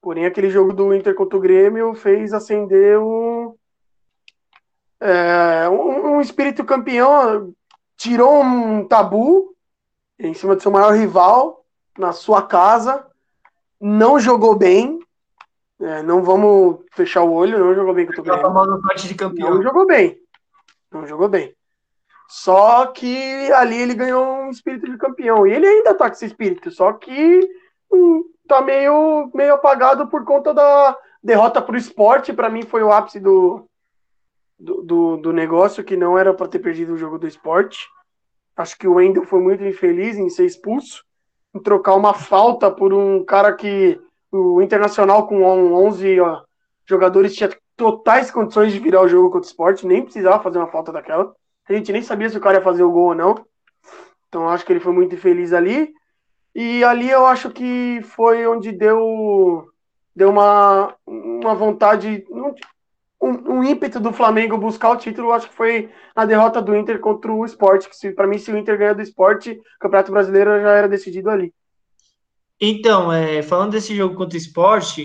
Porém, 0.00 0.24
aquele 0.24 0.50
jogo 0.50 0.72
do 0.72 0.94
Inter 0.94 1.14
contra 1.14 1.36
o 1.36 1.40
Grêmio 1.40 1.94
fez 1.94 2.32
acender 2.32 2.98
um, 2.98 3.54
é, 4.98 5.68
um, 5.68 6.16
um, 6.16 6.20
espírito 6.20 6.64
campeão, 6.64 7.52
tirou 7.96 8.42
um 8.42 8.86
tabu 8.86 9.54
em 10.18 10.32
cima 10.32 10.56
do 10.56 10.62
seu 10.62 10.70
maior 10.70 10.94
rival, 10.94 11.64
na 11.98 12.12
sua 12.12 12.42
casa, 12.42 13.06
não 13.78 14.18
jogou 14.18 14.56
bem, 14.56 14.98
é, 15.80 16.02
não 16.02 16.22
vamos 16.22 16.80
fechar 16.92 17.22
o 17.22 17.32
olho, 17.32 17.58
não 17.58 17.74
jogou 17.74 17.92
bem 17.92 18.06
contra 18.06 18.20
o 18.20 18.24
Grêmio. 18.24 18.82
parte 18.82 19.08
de 19.08 19.14
campeão. 19.14 19.54
Não 19.54 19.62
jogou 19.62 19.86
bem, 19.86 20.18
não 20.90 21.06
jogou 21.06 21.28
bem. 21.28 21.54
Só 22.30 22.86
que 22.86 23.50
ali 23.50 23.76
ele 23.76 23.92
ganhou 23.92 24.24
um 24.24 24.50
espírito 24.50 24.88
de 24.88 24.96
campeão, 24.96 25.44
e 25.44 25.52
ele 25.52 25.66
ainda 25.66 25.92
tá 25.92 26.06
com 26.08 26.12
esse 26.12 26.26
espírito, 26.26 26.70
só 26.70 26.92
que 26.92 27.40
hum, 27.92 28.22
tá 28.46 28.62
meio, 28.62 29.28
meio 29.34 29.54
apagado 29.54 30.06
por 30.06 30.24
conta 30.24 30.54
da 30.54 30.96
derrota 31.20 31.60
para 31.60 31.74
o 31.74 31.76
esporte. 31.78 32.32
Para 32.32 32.48
mim 32.48 32.62
foi 32.62 32.84
o 32.84 32.92
ápice 32.92 33.18
do, 33.18 33.68
do, 34.56 34.80
do, 34.80 35.16
do 35.16 35.32
negócio, 35.32 35.82
que 35.82 35.96
não 35.96 36.16
era 36.16 36.32
para 36.32 36.46
ter 36.46 36.60
perdido 36.60 36.94
o 36.94 36.96
jogo 36.96 37.18
do 37.18 37.26
esporte. 37.26 37.88
Acho 38.56 38.78
que 38.78 38.86
o 38.86 38.94
Wendel 38.94 39.24
foi 39.24 39.40
muito 39.40 39.64
infeliz 39.64 40.16
em 40.16 40.30
ser 40.30 40.46
expulso, 40.46 41.04
em 41.52 41.58
trocar 41.58 41.96
uma 41.96 42.14
falta 42.14 42.70
por 42.70 42.94
um 42.94 43.24
cara 43.24 43.52
que 43.54 44.00
o 44.30 44.62
Internacional 44.62 45.26
com 45.26 45.42
11 45.42 46.20
ó, 46.20 46.42
jogadores 46.86 47.34
tinha 47.34 47.50
totais 47.76 48.30
condições 48.30 48.72
de 48.72 48.78
virar 48.78 49.02
o 49.02 49.08
jogo 49.08 49.30
contra 49.32 49.48
o 49.48 49.50
esporte, 49.50 49.84
nem 49.84 50.04
precisava 50.04 50.40
fazer 50.40 50.58
uma 50.58 50.68
falta 50.68 50.92
daquela. 50.92 51.34
A 51.70 51.72
gente 51.72 51.92
nem 51.92 52.02
sabia 52.02 52.28
se 52.28 52.36
o 52.36 52.40
cara 52.40 52.58
ia 52.58 52.64
fazer 52.64 52.82
o 52.82 52.90
gol 52.90 53.10
ou 53.10 53.14
não. 53.14 53.46
Então 54.28 54.48
acho 54.48 54.66
que 54.66 54.72
ele 54.72 54.80
foi 54.80 54.92
muito 54.92 55.14
infeliz 55.14 55.52
ali. 55.52 55.92
E 56.52 56.82
ali 56.82 57.08
eu 57.08 57.24
acho 57.26 57.48
que 57.50 58.00
foi 58.02 58.44
onde 58.44 58.72
deu, 58.72 59.68
deu 60.14 60.30
uma, 60.30 60.92
uma 61.06 61.54
vontade, 61.54 62.26
um, 62.28 62.52
um 63.20 63.62
ímpeto 63.62 64.00
do 64.00 64.12
Flamengo 64.12 64.58
buscar 64.58 64.90
o 64.90 64.96
título. 64.96 65.30
Acho 65.30 65.48
que 65.48 65.54
foi 65.54 65.90
na 66.16 66.24
derrota 66.24 66.60
do 66.60 66.76
Inter 66.76 66.98
contra 66.98 67.32
o 67.32 67.44
Sport. 67.44 67.86
Que 67.86 68.10
para 68.10 68.26
mim, 68.26 68.36
se 68.36 68.50
o 68.50 68.58
Inter 68.58 68.76
ganhar 68.76 68.94
do 68.94 69.02
Sport, 69.02 69.46
o 69.46 69.78
Campeonato 69.78 70.10
Brasileiro 70.10 70.60
já 70.60 70.72
era 70.72 70.88
decidido 70.88 71.30
ali. 71.30 71.54
Então, 72.60 73.12
é, 73.12 73.42
falando 73.42 73.72
desse 73.72 73.94
jogo 73.94 74.16
contra 74.16 74.36
o 74.36 74.40
Sport, 74.40 74.98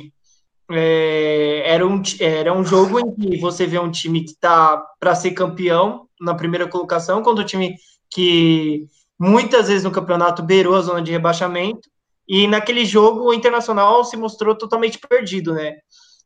é, 0.72 1.64
era, 1.66 1.86
um, 1.86 2.02
era 2.20 2.54
um 2.54 2.64
jogo 2.64 3.00
em 3.00 3.14
que 3.14 3.38
você 3.38 3.66
vê 3.66 3.78
um 3.80 3.92
time 3.92 4.24
que 4.24 4.32
está 4.32 4.84
para 5.00 5.16
ser 5.16 5.32
campeão 5.32 6.08
na 6.20 6.34
primeira 6.34 6.68
colocação, 6.68 7.22
contra 7.22 7.44
um 7.44 7.48
time 7.48 7.76
que 8.10 8.86
muitas 9.20 9.68
vezes 9.68 9.84
no 9.84 9.92
campeonato 9.92 10.42
beirou 10.42 10.76
a 10.76 10.82
zona 10.82 11.02
de 11.02 11.12
rebaixamento, 11.12 11.90
e 12.28 12.48
naquele 12.48 12.86
jogo 12.86 13.30
o 13.30 13.34
Internacional 13.34 14.04
se 14.04 14.18
mostrou 14.18 14.56
totalmente 14.56 14.98
perdido, 14.98 15.54
né? 15.54 15.76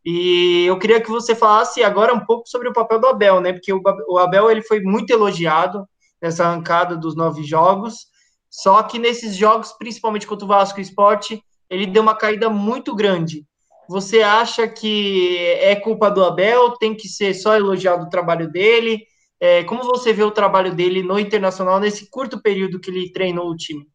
E 0.05 0.65
eu 0.65 0.79
queria 0.79 1.01
que 1.01 1.09
você 1.09 1.35
falasse 1.35 1.83
agora 1.83 2.13
um 2.13 2.25
pouco 2.25 2.47
sobre 2.47 2.69
o 2.69 2.73
papel 2.73 2.99
do 2.99 3.07
Abel, 3.07 3.41
né? 3.41 3.51
Porque 3.51 3.73
o 3.73 4.17
Abel 4.17 4.49
ele 4.49 4.61
foi 4.61 4.79
muito 4.79 5.11
elogiado 5.11 5.85
nessa 6.21 6.45
arrancada 6.45 6.95
dos 6.95 7.15
nove 7.15 7.43
jogos, 7.43 8.07
só 8.49 8.81
que 8.81 8.97
nesses 8.97 9.35
jogos, 9.35 9.73
principalmente 9.73 10.25
contra 10.25 10.45
o 10.45 10.47
Vasco 10.47 10.79
Esporte, 10.79 11.43
ele 11.69 11.85
deu 11.85 12.01
uma 12.01 12.15
caída 12.15 12.49
muito 12.49 12.95
grande. 12.95 13.45
Você 13.89 14.21
acha 14.21 14.67
que 14.67 15.35
é 15.61 15.75
culpa 15.75 16.11
do 16.11 16.23
Abel? 16.23 16.77
Tem 16.77 16.95
que 16.95 17.07
ser 17.07 17.33
só 17.33 17.55
elogiado 17.55 18.05
o 18.05 18.09
trabalho 18.09 18.47
dele? 18.47 19.03
É, 19.39 19.63
como 19.63 19.81
você 19.81 20.13
vê 20.13 20.21
o 20.21 20.29
trabalho 20.29 20.75
dele 20.75 21.01
no 21.01 21.17
Internacional 21.17 21.79
nesse 21.79 22.07
curto 22.07 22.39
período 22.39 22.79
que 22.79 22.91
ele 22.91 23.11
treinou 23.11 23.49
o 23.49 23.55
time? 23.55 23.89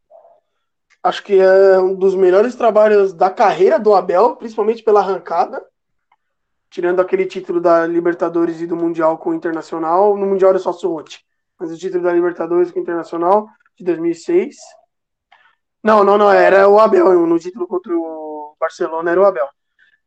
Acho 1.01 1.23
que 1.23 1.39
é 1.39 1.79
um 1.79 1.95
dos 1.95 2.17
melhores 2.17 2.57
trabalhos 2.57 3.15
da 3.15 3.31
carreira 3.31 3.79
do 3.79 3.95
Abel, 3.95 4.35
principalmente 4.35 4.83
pela 4.83 4.99
arrancada. 4.99 5.65
Tirando 6.69 6.99
aquele 6.99 7.25
título 7.25 7.61
da 7.61 7.87
Libertadores 7.87 8.61
e 8.61 8.67
do 8.67 8.75
Mundial 8.75 9.17
com 9.17 9.31
o 9.31 9.35
Internacional. 9.35 10.17
No 10.17 10.27
Mundial 10.27 10.51
era 10.51 10.59
só 10.59 10.73
Sorte. 10.73 11.25
Mas 11.57 11.71
o 11.71 11.79
título 11.79 12.03
da 12.03 12.13
Libertadores 12.13 12.73
com 12.73 12.81
o 12.81 12.83
Internacional 12.83 13.47
de 13.79 13.85
2006. 13.85 14.57
Não, 15.85 16.03
não, 16.03 16.19
não. 16.19 16.33
Era 16.33 16.69
o 16.69 16.81
Abel. 16.81 17.29
No 17.29 17.39
título 17.39 17.69
contra 17.69 17.97
o 17.97 18.57
Barcelona 18.59 19.13
era 19.13 19.21
o 19.21 19.25
Abel. 19.25 19.47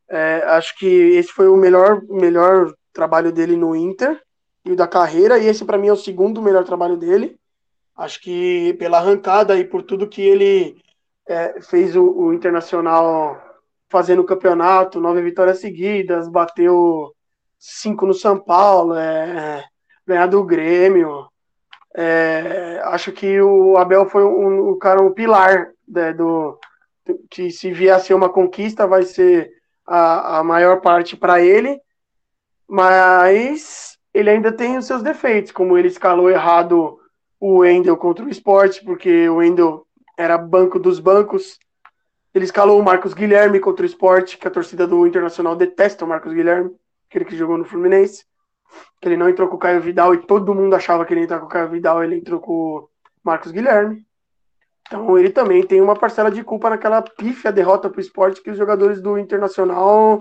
É, 0.10 0.44
acho 0.48 0.78
que 0.78 0.86
esse 0.86 1.32
foi 1.32 1.48
o 1.48 1.58
melhor, 1.58 2.02
melhor 2.04 2.74
trabalho 2.94 3.32
dele 3.32 3.56
no 3.56 3.76
Inter 3.76 4.22
e 4.64 4.72
o 4.72 4.76
da 4.76 4.88
carreira, 4.88 5.38
e 5.38 5.48
esse 5.48 5.66
para 5.66 5.78
mim 5.78 5.88
é 5.88 5.94
o 5.94 5.98
segundo 5.98 6.42
melhor 6.42 6.64
trabalho 6.64 6.98
dele. 6.98 7.38
Acho 7.96 8.22
que 8.22 8.74
pela 8.76 9.00
arrancada 9.00 9.58
e 9.58 9.64
por 9.64 9.84
tudo 9.84 10.08
que 10.08 10.22
ele 10.22 10.78
é, 11.28 11.60
fez 11.62 11.96
o, 11.96 12.04
o, 12.04 12.34
Internacional 12.34 13.42
fazendo 13.90 14.22
o 14.22 14.26
campeonato, 14.26 15.00
nove 15.00 15.22
vitórias 15.22 15.60
seguidas, 15.60 16.28
bateu 16.28 17.14
cinco 17.58 18.06
no 18.06 18.14
São 18.14 18.38
Paulo, 18.40 18.96
é, 18.96 19.64
ganhar 20.06 20.28
do 20.28 20.44
Grêmio. 20.44 21.28
É, 21.96 22.80
acho 22.86 23.12
que 23.12 23.42
o 23.42 23.78
Abel 23.78 24.08
foi 24.08 24.24
um, 24.24 24.72
um 24.72 24.78
cara, 24.78 25.02
um 25.02 25.14
pilar 25.14 25.72
né, 25.88 26.14
do 26.14 26.60
que 27.30 27.50
se 27.50 27.72
vier 27.72 27.96
a 27.96 28.00
ser 28.00 28.14
uma 28.14 28.30
conquista 28.30 28.86
vai 28.86 29.04
ser 29.04 29.50
a, 29.88 30.39
a 30.39 30.44
maior 30.44 30.82
parte 30.82 31.15
para 31.15 31.41
ele, 31.41 31.79
mas 32.67 33.98
ele 34.13 34.29
ainda 34.29 34.51
tem 34.51 34.77
os 34.77 34.86
seus 34.86 35.01
defeitos, 35.01 35.51
como 35.51 35.77
ele 35.77 35.88
escalou 35.88 36.29
errado 36.29 37.00
o 37.39 37.60
Wendel 37.60 37.96
contra 37.96 38.25
o 38.25 38.29
esporte, 38.29 38.84
porque 38.84 39.29
o 39.29 39.36
Wendel 39.36 39.86
era 40.17 40.38
banco 40.38 40.79
dos 40.79 41.00
bancos. 41.00 41.60
Ele 42.34 42.46
escalou 42.46 42.79
o 42.79 42.84
Marcos 42.84 43.13
Guilherme 43.13 43.60
contra 43.60 43.84
o 43.84 43.86
esporte, 43.86 44.38
que 44.38 44.48
a 44.48 44.51
torcida 44.51 44.88
do 44.88 45.06
Internacional 45.06 45.56
detesta 45.56 46.03
o 46.03 46.08
Marcos 46.08 46.34
Guilherme, 46.34 46.72
aquele 47.10 47.25
que 47.25 47.38
jogou 47.38 47.58
no 47.58 47.65
Fluminense. 47.65 48.25
Que 49.00 49.08
ele 49.08 49.17
não 49.17 49.29
entrou 49.29 49.48
com 49.48 49.56
o 49.56 49.60
Caio 49.60 49.82
Vidal 49.82 50.13
e 50.13 50.25
todo 50.25 50.53
mundo 50.53 50.75
achava 50.75 51.06
que 51.06 51.13
ele 51.13 51.22
ia 51.22 51.25
entrar 51.25 51.39
com 51.39 51.46
o 51.46 51.50
Caio 51.50 51.70
Vidal, 51.70 52.03
ele 52.03 52.17
entrou 52.17 52.39
com 52.39 52.51
o 52.51 52.89
Marcos 53.24 53.51
Guilherme. 53.51 54.07
Então 54.88 55.17
ele 55.17 55.29
também 55.29 55.63
tem 55.63 55.82
uma 55.82 55.96
parcela 55.96 56.32
de 56.32 56.44
culpa 56.44 56.70
naquela 56.70 57.01
pífia 57.01 57.51
derrota 57.51 57.89
para 57.89 57.98
o 57.98 58.01
esporte 58.01 58.41
que 58.41 58.50
os 58.50 58.58
jogadores 58.58 59.01
do 59.01 59.17
Internacional 59.17 60.17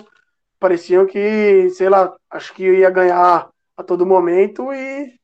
pareciam 0.59 1.07
que, 1.07 1.71
sei 1.71 1.89
lá, 1.89 2.15
acho 2.31 2.53
que 2.53 2.65
ia 2.65 2.91
ganhar 2.91 3.49
a 3.77 3.83
todo 3.83 4.07
momento 4.07 4.73
e 4.73 5.15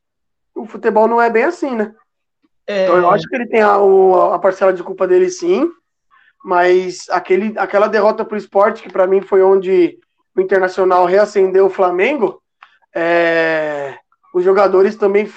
o 0.55 0.65
futebol 0.65 1.07
não 1.07 1.21
é 1.21 1.29
bem 1.29 1.43
assim, 1.43 1.75
né? 1.75 1.93
É... 2.65 2.85
Então 2.85 2.97
eu 2.97 3.09
acho 3.09 3.27
que 3.27 3.35
ele 3.35 3.47
tem 3.47 3.61
a, 3.61 3.75
a, 4.33 4.39
parcela 4.39 4.71
de 4.71 4.81
culpa 4.81 5.05
dele 5.05 5.29
sim, 5.29 5.69
mas 6.45 7.09
aquele, 7.09 7.53
aquela 7.57 7.87
derrota 7.87 8.23
para 8.23 8.35
o 8.35 8.37
esporte, 8.37 8.81
que 8.81 8.91
para 8.91 9.07
mim 9.07 9.21
foi 9.21 9.41
onde 9.41 9.99
o 10.35 10.39
Internacional 10.39 11.05
reacendeu 11.05 11.65
o 11.65 11.69
Flamengo, 11.69 12.41
é, 12.95 13.97
os 14.33 14.43
jogadores 14.43 14.95
também, 14.95 15.29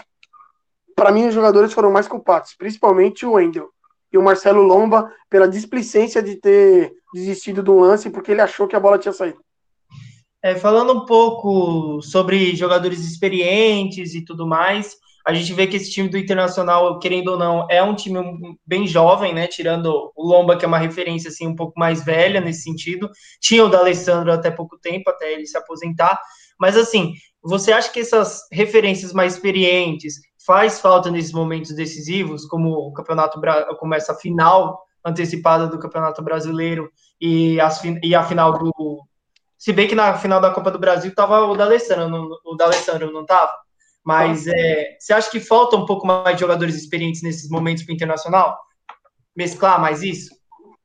para 0.94 1.10
mim 1.10 1.26
os 1.26 1.34
jogadores 1.34 1.72
foram 1.72 1.90
mais 1.90 2.06
culpados, 2.06 2.54
principalmente 2.54 3.26
o 3.26 3.32
Wendel 3.32 3.72
e 4.12 4.18
o 4.18 4.22
Marcelo 4.22 4.62
Lomba 4.62 5.12
pela 5.28 5.48
displicência 5.48 6.22
de 6.22 6.36
ter 6.36 6.92
desistido 7.12 7.62
do 7.62 7.78
lance 7.78 8.10
porque 8.10 8.32
ele 8.32 8.40
achou 8.40 8.66
que 8.66 8.76
a 8.76 8.80
bola 8.80 8.98
tinha 8.98 9.12
saído. 9.12 9.38
É, 10.42 10.54
falando 10.54 10.92
um 10.92 11.04
pouco 11.06 12.00
sobre 12.02 12.54
jogadores 12.54 13.00
experientes 13.00 14.14
e 14.14 14.24
tudo 14.24 14.46
mais, 14.46 14.96
a 15.26 15.34
gente 15.34 15.52
vê 15.52 15.66
que 15.66 15.76
esse 15.76 15.90
time 15.90 16.08
do 16.08 16.16
Internacional, 16.16 17.00
querendo 17.00 17.32
ou 17.32 17.38
não, 17.38 17.66
é 17.68 17.82
um 17.82 17.96
time 17.96 18.20
bem 18.64 18.86
jovem, 18.86 19.34
né? 19.34 19.48
Tirando 19.48 20.12
o 20.14 20.24
Lomba, 20.24 20.56
que 20.56 20.64
é 20.64 20.68
uma 20.68 20.78
referência 20.78 21.30
assim 21.30 21.48
um 21.48 21.56
pouco 21.56 21.72
mais 21.76 22.04
velha 22.04 22.40
nesse 22.40 22.62
sentido. 22.62 23.10
Tinha 23.40 23.64
o 23.64 23.68
da 23.68 23.78
Alessandro 23.78 24.32
até 24.32 24.52
pouco 24.52 24.78
tempo, 24.78 25.10
até 25.10 25.32
ele 25.32 25.44
se 25.44 25.58
aposentar. 25.58 26.16
Mas 26.60 26.76
assim, 26.76 27.12
você 27.42 27.72
acha 27.72 27.90
que 27.90 27.98
essas 27.98 28.42
referências 28.52 29.12
mais 29.12 29.34
experientes 29.34 30.14
faz 30.46 30.80
falta 30.80 31.10
nesses 31.10 31.32
momentos 31.32 31.74
decisivos, 31.74 32.46
como 32.46 32.70
o 32.70 32.92
campeonato 32.92 33.40
como 33.78 33.94
essa 33.94 34.14
final 34.14 34.80
antecipada 35.04 35.66
do 35.66 35.78
Campeonato 35.78 36.22
Brasileiro 36.22 36.90
e, 37.20 37.60
as, 37.60 37.82
e 38.02 38.14
a 38.14 38.22
final 38.22 38.52
do, 38.58 39.06
se 39.58 39.72
bem 39.72 39.88
que 39.88 39.94
na 39.94 40.16
final 40.18 40.40
da 40.40 40.50
Copa 40.50 40.70
do 40.70 40.78
Brasil 40.78 41.14
tava 41.14 41.40
o 41.40 41.56
D'Alessandro, 41.56 42.28
o 42.44 42.54
D'Alessandro 42.56 43.12
não 43.12 43.24
tava. 43.24 43.52
Mas 44.04 44.46
é, 44.46 44.96
você 45.00 45.12
acha 45.12 45.30
que 45.30 45.40
falta 45.40 45.76
um 45.76 45.84
pouco 45.84 46.06
mais 46.06 46.36
de 46.36 46.40
jogadores 46.40 46.76
experientes 46.76 47.22
nesses 47.22 47.50
momentos 47.50 47.82
para 47.82 47.92
o 47.92 47.94
Internacional? 47.94 48.56
Mesclar 49.34 49.80
mais 49.80 50.02
isso? 50.02 50.34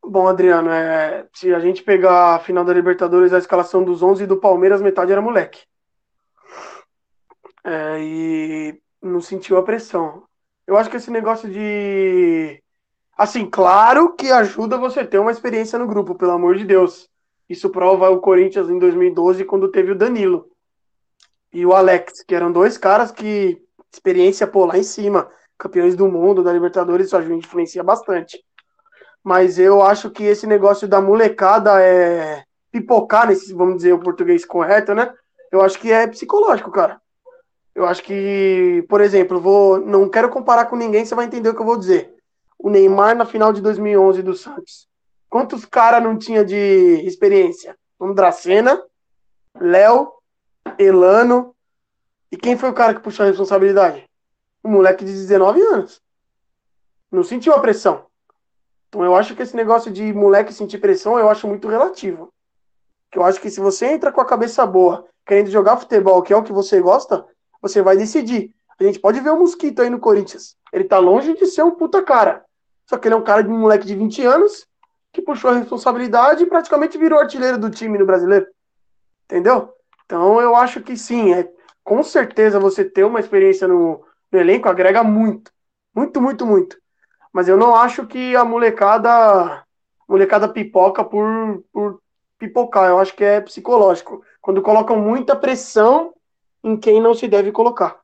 Bom, 0.04 0.28
Adriano, 0.28 0.72
é, 0.72 1.28
se 1.34 1.54
a 1.54 1.60
gente 1.60 1.84
pegar 1.84 2.36
a 2.36 2.40
final 2.40 2.66
da 2.66 2.74
Libertadores, 2.74 3.34
a 3.34 3.38
escalação 3.38 3.84
dos 3.84 4.02
11 4.02 4.26
do 4.26 4.38
Palmeiras, 4.38 4.82
metade 4.82 5.12
era 5.12 5.22
moleque. 5.22 5.62
É, 7.64 7.98
e 8.00 8.82
não 9.02 9.22
sentiu 9.22 9.58
a 9.58 9.64
pressão. 9.64 10.24
Eu 10.68 10.78
acho 10.78 10.90
que 10.90 10.98
esse 10.98 11.12
negócio 11.12 11.50
de. 11.50 12.62
Assim, 13.18 13.50
claro 13.50 14.14
que 14.14 14.32
ajuda 14.32 14.78
você 14.78 15.06
ter 15.06 15.20
uma 15.20 15.32
experiência 15.32 15.78
no 15.78 15.88
grupo, 15.88 16.16
pelo 16.16 16.32
amor 16.32 16.56
de 16.56 16.66
Deus. 16.66 17.10
Isso 17.50 17.70
prova 17.70 18.10
o 18.10 18.20
Corinthians 18.20 18.70
em 18.70 18.80
2012, 18.80 19.44
quando 19.46 19.72
teve 19.72 19.92
o 19.92 19.98
Danilo 19.98 20.50
e 21.54 21.66
o 21.66 21.74
Alex, 21.74 22.24
que 22.24 22.34
eram 22.34 22.52
dois 22.52 22.78
caras 22.78 23.12
que 23.12 23.62
experiência 23.92 24.48
pô 24.48 24.66
lá 24.66 24.78
em 24.78 24.84
cima, 24.84 25.30
campeões 25.58 25.96
do 25.96 26.08
mundo, 26.08 26.44
da 26.44 26.54
Libertadores, 26.54 27.08
isso 27.08 27.18
a 27.18 27.22
gente 27.22 27.46
influencia 27.46 27.84
bastante. 27.84 28.42
Mas 29.24 29.60
eu 29.60 29.82
acho 29.82 30.10
que 30.10 30.24
esse 30.24 30.48
negócio 30.48 30.88
da 30.88 31.02
molecada 31.02 31.82
é 31.82 32.44
pipocar 32.72 33.28
nesse, 33.28 33.54
vamos 33.54 33.78
dizer, 33.78 33.94
o 33.94 34.00
português 34.00 34.46
correto, 34.46 34.96
né? 34.96 35.14
Eu 35.52 35.62
acho 35.62 35.78
que 35.78 35.92
é 35.92 36.08
psicológico, 36.08 36.72
cara. 36.72 37.01
Eu 37.82 37.88
acho 37.88 38.04
que, 38.04 38.86
por 38.88 39.02
exemplo, 39.02 39.42
vou, 39.42 39.80
não 39.80 40.08
quero 40.08 40.30
comparar 40.30 40.66
com 40.66 40.76
ninguém, 40.76 41.04
você 41.04 41.16
vai 41.16 41.26
entender 41.26 41.50
o 41.50 41.56
que 41.56 41.62
eu 41.62 41.66
vou 41.66 41.80
dizer. 41.80 42.14
O 42.60 42.70
Neymar 42.70 43.16
na 43.16 43.26
final 43.26 43.52
de 43.52 43.60
2011 43.60 44.22
do 44.22 44.36
Santos. 44.36 44.88
Quantos 45.28 45.66
caras 45.66 46.04
não 46.04 46.16
tinha 46.16 46.46
de 46.46 47.02
experiência? 47.08 47.76
Vamos 47.98 48.16
Dracena, 48.16 48.80
Léo, 49.60 50.14
Elano. 50.78 51.56
E 52.32 52.38
quem 52.38 52.56
foi 52.56 52.70
o 52.70 52.74
cara 52.74 52.94
que 52.94 53.02
puxou 53.02 53.24
a 53.24 53.30
responsabilidade? 53.30 54.08
Um 54.64 54.70
moleque 54.70 55.04
de 55.04 55.14
19 55.14 55.60
anos. 55.62 56.00
Não 57.12 57.24
sentiu 57.24 57.52
a 57.54 57.60
pressão. 57.60 58.06
Então 58.90 59.04
eu 59.04 59.16
acho 59.16 59.36
que 59.36 59.42
esse 59.42 59.56
negócio 59.56 59.92
de 59.92 60.14
moleque 60.14 60.54
sentir 60.54 60.78
pressão, 60.78 61.18
eu 61.18 61.28
acho 61.28 61.48
muito 61.48 61.68
relativo. 61.68 62.32
Que 63.10 63.18
eu 63.18 63.24
acho 63.24 63.42
que 63.42 63.50
se 63.50 63.60
você 63.60 63.88
entra 63.88 64.12
com 64.12 64.22
a 64.22 64.26
cabeça 64.26 64.68
boa, 64.68 65.08
querendo 65.26 65.50
jogar 65.50 65.78
futebol, 65.78 66.22
que 66.22 66.32
é 66.32 66.38
o 66.38 66.44
que 66.44 66.54
você 66.54 66.80
gosta, 66.80 67.26
você 67.62 67.82
vai 67.82 67.96
decidir. 67.96 68.54
A 68.80 68.84
gente 68.84 69.00
pode 69.00 69.20
ver 69.20 69.30
o 69.30 69.40
Mosquito 69.40 69.82
aí 69.82 69.90
no 69.90 70.00
Corinthians. 70.00 70.56
Ele 70.74 70.84
tá 70.84 70.98
longe 70.98 71.34
de 71.36 71.46
ser 71.46 71.64
um 71.64 71.72
puta 71.72 72.02
cara. 72.02 72.44
Só 72.86 72.98
que 72.98 73.08
ele 73.08 73.16
é 73.16 73.18
um 73.18 73.24
cara 73.24 73.44
de 73.44 73.50
um 73.50 73.60
moleque 73.60 73.86
de 73.86 73.96
20 73.96 74.26
anos 74.26 74.68
que 75.14 75.22
puxou 75.22 75.52
a 75.52 75.56
responsabilidade 75.56 76.44
e 76.44 76.48
praticamente 76.48 76.98
virou 76.98 77.20
artilheiro 77.20 77.58
do 77.58 77.70
time 77.70 77.98
no 77.98 78.06
brasileiro. 78.06 78.48
Entendeu? 79.26 79.74
Então 80.06 80.42
eu 80.42 80.56
acho 80.56 80.82
que 80.82 80.98
sim, 80.98 81.34
é 81.34 81.50
com 81.84 82.02
certeza 82.04 82.60
você 82.60 82.84
ter 82.84 83.04
uma 83.04 83.20
experiência 83.20 83.68
no, 83.68 84.04
no 84.32 84.40
elenco 84.40 84.68
agrega 84.68 85.04
muito. 85.04 85.52
Muito, 85.94 86.22
muito, 86.22 86.46
muito. 86.46 86.78
Mas 87.34 87.48
eu 87.48 87.58
não 87.58 87.76
acho 87.76 88.08
que 88.08 88.36
a 88.36 88.44
molecada 88.44 89.64
molecada 90.08 90.50
pipoca 90.50 91.04
por, 91.04 91.64
por 91.72 92.02
pipocar. 92.38 92.90
Eu 92.90 93.00
acho 93.00 93.16
que 93.16 93.24
é 93.24 93.40
psicológico. 93.40 94.22
Quando 94.42 94.62
colocam 94.62 95.00
muita 95.00 95.36
pressão 95.36 96.14
em 96.64 96.78
quem 96.78 97.02
não 97.02 97.14
se 97.14 97.28
deve 97.28 97.52
colocar. 97.52 98.00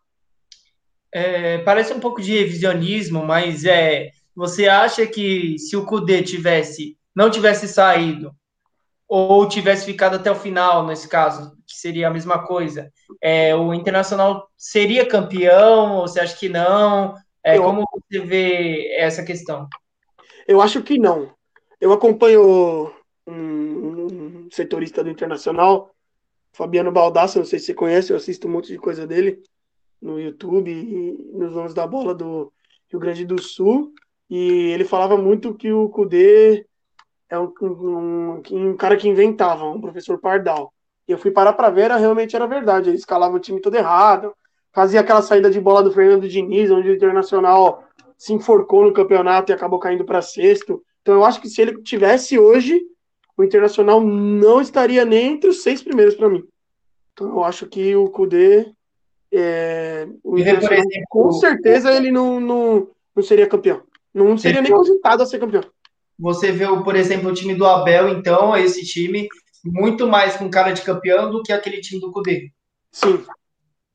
É, 1.11 1.59
parece 1.59 1.93
um 1.93 1.99
pouco 1.99 2.21
de 2.21 2.37
revisionismo, 2.37 3.25
mas 3.25 3.65
é. 3.65 4.11
Você 4.35 4.67
acha 4.67 5.05
que 5.07 5.57
se 5.57 5.75
o 5.75 5.85
Kudê 5.85 6.21
tivesse 6.21 6.95
não 7.15 7.31
tivesse 7.31 7.67
saído 7.67 8.31
ou 9.07 9.47
tivesse 9.47 9.85
ficado 9.85 10.17
até 10.17 10.29
o 10.29 10.35
final, 10.35 10.85
nesse 10.85 11.09
caso, 11.09 11.57
que 11.65 11.75
seria 11.75 12.07
a 12.07 12.11
mesma 12.11 12.45
coisa, 12.45 12.91
é, 13.19 13.55
o 13.55 13.73
Internacional 13.73 14.47
seria 14.55 15.07
campeão? 15.07 15.95
Ou 15.95 16.07
você 16.07 16.19
acha 16.19 16.37
que 16.37 16.49
não? 16.49 17.15
É, 17.43 17.57
eu, 17.57 17.63
como 17.63 17.83
você 17.91 18.19
vê 18.19 18.93
essa 18.97 19.23
questão? 19.23 19.67
Eu 20.47 20.61
acho 20.61 20.83
que 20.83 20.99
não. 20.99 21.33
Eu 21.81 21.91
acompanho 21.91 22.93
um, 23.25 23.33
um 23.33 24.49
setorista 24.51 25.03
do 25.03 25.09
Internacional, 25.09 25.95
Fabiano 26.57 26.91
Baldassi, 26.91 27.37
não 27.37 27.45
sei 27.45 27.59
se 27.59 27.67
você 27.67 27.73
conhece, 27.75 28.11
eu 28.11 28.17
assisto 28.17 28.47
um 28.47 28.51
monte 28.51 28.69
de 28.69 28.79
coisa 28.79 29.05
dele 29.05 29.43
no 30.01 30.19
YouTube 30.19 30.71
e 30.71 31.37
nos 31.37 31.55
anos 31.55 31.71
da 31.71 31.85
bola 31.85 32.15
do 32.15 32.51
Rio 32.89 32.99
Grande 32.99 33.23
do 33.23 33.39
Sul. 33.39 33.93
E 34.27 34.71
ele 34.71 34.83
falava 34.83 35.15
muito 35.15 35.53
que 35.53 35.71
o 35.71 35.87
Kudê 35.87 36.65
é 37.29 37.37
um, 37.37 37.53
um, 37.61 38.41
um, 38.51 38.75
cara 38.75 38.97
que 38.97 39.07
inventava, 39.07 39.65
um 39.65 39.79
professor 39.79 40.19
Pardal. 40.19 40.73
E 41.07 41.11
eu 41.11 41.17
fui 41.19 41.29
parar 41.29 41.53
para 41.53 41.69
ver, 41.69 41.83
era, 41.83 41.97
realmente 41.97 42.35
era 42.35 42.47
verdade. 42.47 42.89
Ele 42.89 42.97
escalava 42.97 43.35
o 43.35 43.39
time 43.39 43.61
todo 43.61 43.75
errado, 43.75 44.33
fazia 44.73 45.01
aquela 45.01 45.21
saída 45.21 45.51
de 45.51 45.61
bola 45.61 45.83
do 45.83 45.91
Fernando 45.91 46.27
Diniz, 46.27 46.71
onde 46.71 46.89
o 46.89 46.95
Internacional 46.95 47.83
se 48.17 48.33
enforcou 48.33 48.83
no 48.83 48.93
campeonato 48.93 49.51
e 49.51 49.53
acabou 49.53 49.77
caindo 49.77 50.03
para 50.03 50.23
sexto. 50.23 50.81
Então 51.03 51.13
eu 51.13 51.23
acho 51.23 51.39
que 51.39 51.49
se 51.49 51.61
ele 51.61 51.83
tivesse 51.83 52.39
hoje, 52.39 52.81
o 53.37 53.43
Internacional 53.43 54.01
não 54.01 54.59
estaria 54.59 55.05
nem 55.05 55.33
entre 55.33 55.49
os 55.49 55.61
seis 55.61 55.83
primeiros 55.83 56.15
para 56.15 56.29
mim. 56.29 56.43
Então 57.13 57.27
eu 57.29 57.43
acho 57.43 57.67
que 57.67 57.95
o 57.95 58.09
Kudê, 58.09 58.71
é, 59.31 60.07
o 60.23 60.37
Internacional, 60.39 60.79
exemplo, 60.79 61.05
com 61.09 61.31
certeza 61.33 61.91
ele 61.91 62.11
não, 62.11 62.39
não, 62.39 62.89
não 63.15 63.23
seria 63.23 63.47
campeão. 63.47 63.83
Não 64.13 64.37
seria 64.37 64.61
nem 64.61 64.71
cogitado 64.71 65.21
a 65.21 65.25
ser 65.25 65.39
campeão. 65.39 65.63
Você 66.19 66.51
vê, 66.51 66.65
por 66.83 66.95
exemplo, 66.95 67.29
o 67.29 67.33
time 67.33 67.53
do 67.53 67.65
Abel, 67.65 68.09
então, 68.09 68.57
esse 68.57 68.83
time 68.83 69.27
muito 69.63 70.07
mais 70.07 70.35
com 70.35 70.49
cara 70.49 70.71
de 70.71 70.81
campeão 70.81 71.29
do 71.29 71.43
que 71.43 71.53
aquele 71.53 71.79
time 71.79 72.01
do 72.01 72.11
Cudê. 72.11 72.51
Sim, 72.91 73.23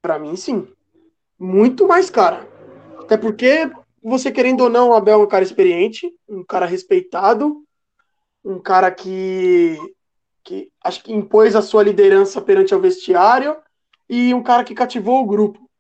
para 0.01 0.19
mim 0.19 0.37
sim. 0.37 0.69
Muito 1.39 1.89
mais 1.89 2.09
cara. 2.09 2.47
Até 3.01 3.17
porque 3.17 3.69
você 4.01 4.31
querendo 4.31 4.63
ou 4.63 4.71
não, 4.71 4.91
o 4.91 4.95
Abel 4.95 5.21
é 5.21 5.25
um 5.25 5.29
cara 5.29 5.43
experiente, 5.43 6.13
um 6.29 6.45
cara 6.45 6.67
respeitado, 6.67 7.65
um 8.45 8.59
cara 8.59 8.91
que, 8.91 9.77
que 10.43 10.71
acho 10.83 11.03
que 11.05 11.13
impôs 11.13 11.55
a 11.55 11.63
sua 11.63 11.83
liderança 11.83 12.41
perante 12.41 12.75
o 12.75 12.81
vestiário 12.81 13.57
e 14.09 14.35
um 14.35 14.43
cara 14.43 14.65
que 14.65 14.75
cativou 14.75 15.23
o 15.23 15.27
grupo. 15.27 15.71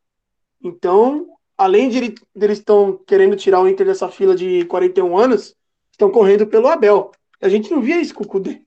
Então, 0.63 1.27
além 1.59 1.89
de, 1.89 2.09
de 2.09 2.15
eles 2.37 2.59
estão 2.59 2.99
querendo 3.07 3.37
tirar 3.37 3.61
o 3.61 3.69
Inter 3.69 3.87
dessa 3.87 4.09
fila 4.09 4.35
de 4.35 4.65
41 4.67 5.17
anos, 5.17 5.57
estão 5.91 6.11
correndo 6.11 6.47
pelo 6.47 6.69
Abel. 6.69 7.11
A 7.41 7.49
gente 7.49 7.71
não 7.71 7.81
via 7.81 8.01
isso 8.01 8.15
com 8.15 8.25
o 8.25 8.29
Kudê. 8.29 8.63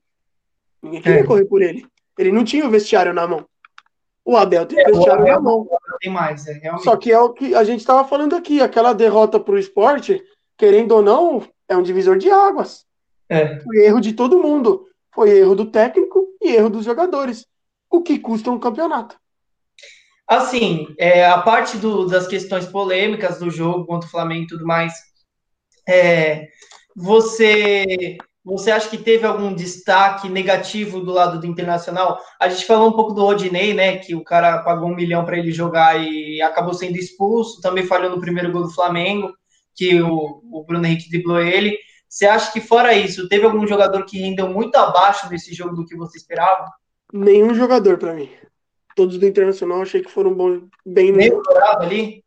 Ninguém 0.81 1.01
queria 1.01 1.21
é. 1.21 1.23
correr 1.23 1.45
por 1.45 1.62
ele. 1.62 1.86
Ele 2.17 2.31
não 2.31 2.43
tinha 2.43 2.65
o 2.65 2.69
vestiário 2.69 3.13
na 3.13 3.27
mão. 3.27 3.45
O 4.23 4.36
Abel 4.36 4.65
tem 4.65 4.79
o 4.79 4.81
é, 4.81 4.86
vestiário 4.86 5.21
Abel 5.21 5.36
na 5.36 5.41
mão. 5.41 5.67
Tem 5.99 6.12
mais, 6.12 6.47
é, 6.47 6.77
Só 6.79 6.97
que 6.97 7.12
é 7.12 7.19
o 7.19 7.31
que 7.31 7.55
a 7.55 7.63
gente 7.63 7.79
estava 7.79 8.08
falando 8.08 8.36
aqui. 8.36 8.62
Aquela 8.62 8.93
derrota 8.93 9.39
para 9.39 9.55
o 9.55 9.60
esporte, 9.60 10.21
querendo 10.58 10.93
ou 10.93 11.01
não, 11.01 11.47
é 11.67 11.75
um 11.75 11.84
divisor 11.84 12.17
de 12.17 12.29
águas. 12.29 12.86
É. 13.29 13.59
Foi 13.59 13.77
erro 13.77 13.99
de 13.99 14.13
todo 14.13 14.41
mundo. 14.41 14.88
Foi 15.13 15.29
erro 15.29 15.55
do 15.55 15.65
técnico 15.65 16.27
e 16.41 16.49
erro 16.49 16.69
dos 16.69 16.85
jogadores. 16.85 17.45
O 17.89 18.01
que 18.01 18.19
custa 18.19 18.51
um 18.51 18.59
campeonato. 18.59 19.17
Assim, 20.27 20.88
é, 20.97 21.25
a 21.25 21.38
parte 21.38 21.77
do, 21.77 22.07
das 22.07 22.27
questões 22.27 22.65
polêmicas 22.65 23.39
do 23.39 23.49
jogo 23.49 23.85
contra 23.85 24.07
o 24.07 24.11
Flamengo 24.11 24.43
e 24.43 24.47
tudo 24.47 24.65
mais, 24.65 24.93
é, 25.88 26.47
você 26.95 28.17
você 28.45 28.69
acha 28.69 28.88
que 28.88 28.99
teve 28.99 29.25
algum 29.25 29.51
destaque 29.55 30.29
negativo 30.29 30.99
do 31.01 31.11
lado 31.11 31.39
do 31.39 31.47
Internacional? 31.47 32.19
A 32.39 32.47
gente 32.47 32.63
falou 32.67 32.89
um 32.89 32.91
pouco 32.91 33.11
do 33.11 33.23
Rodinei, 33.23 33.73
né? 33.73 33.97
Que 33.97 34.13
o 34.13 34.23
cara 34.23 34.59
pagou 34.59 34.88
um 34.88 34.95
milhão 34.95 35.25
para 35.25 35.35
ele 35.35 35.51
jogar 35.51 35.99
e 35.99 36.39
acabou 36.43 36.75
sendo 36.75 36.95
expulso. 36.95 37.59
Também 37.59 37.88
falhou 37.88 38.11
no 38.11 38.21
primeiro 38.21 38.51
gol 38.51 38.61
do 38.61 38.73
Flamengo, 38.73 39.33
que 39.75 39.99
o, 39.99 40.43
o 40.51 40.63
Bruno 40.63 40.85
Henrique 40.85 41.09
driblou 41.09 41.39
ele. 41.39 41.75
Você 42.15 42.25
acha 42.25 42.49
que 42.54 42.62
fora 42.62 42.93
isso, 42.93 43.28
teve 43.28 43.43
algum 43.43 43.67
jogador 43.67 44.06
que 44.06 44.17
rendeu 44.17 44.47
muito 44.47 44.73
abaixo 44.78 45.28
desse 45.28 45.54
jogo 45.54 45.75
do 45.75 45.86
que 45.86 45.97
você 45.97 46.17
esperava? 46.17 46.71
Nenhum 47.12 47.54
jogador 47.54 47.97
para 47.97 48.13
mim. 48.13 48.30
Todos 48.95 49.17
do 49.17 49.25
Internacional 49.25 49.82
achei 49.82 50.01
que 50.01 50.10
foram 50.10 50.34
bons, 50.34 50.63
bem. 50.86 51.12
Nem 51.12 51.34
o 51.34 51.41
Dourado 51.41 51.84
ali? 51.84 52.23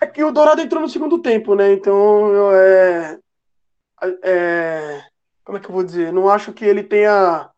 É 0.00 0.06
que 0.06 0.22
o 0.22 0.30
Dourado 0.30 0.60
entrou 0.60 0.80
no 0.80 0.88
segundo 0.88 1.18
tempo, 1.18 1.56
né? 1.56 1.72
Então, 1.72 2.32
eu, 2.32 2.54
é, 2.54 3.18
é, 4.22 5.02
como 5.42 5.58
é 5.58 5.60
que 5.60 5.66
eu 5.66 5.74
vou 5.74 5.82
dizer? 5.82 6.12
Não 6.12 6.30
acho 6.30 6.52
que 6.52 6.64
ele 6.64 6.84
tenha, 6.84 7.50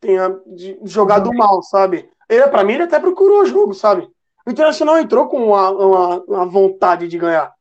tenha 0.00 0.36
jogado 0.82 1.32
mal, 1.32 1.62
sabe? 1.62 2.10
Ele, 2.28 2.44
pra 2.48 2.64
mim, 2.64 2.72
ele 2.72 2.82
até 2.82 2.98
procurou 2.98 3.42
o 3.42 3.46
jogo, 3.46 3.72
sabe? 3.72 4.10
O 4.44 4.50
Internacional 4.50 4.98
entrou 4.98 5.28
com 5.28 5.44
uma, 5.44 5.70
uma, 5.70 6.24
uma, 6.24 6.46
vontade 6.46 7.06
de 7.06 7.16
ganhar. 7.16 7.54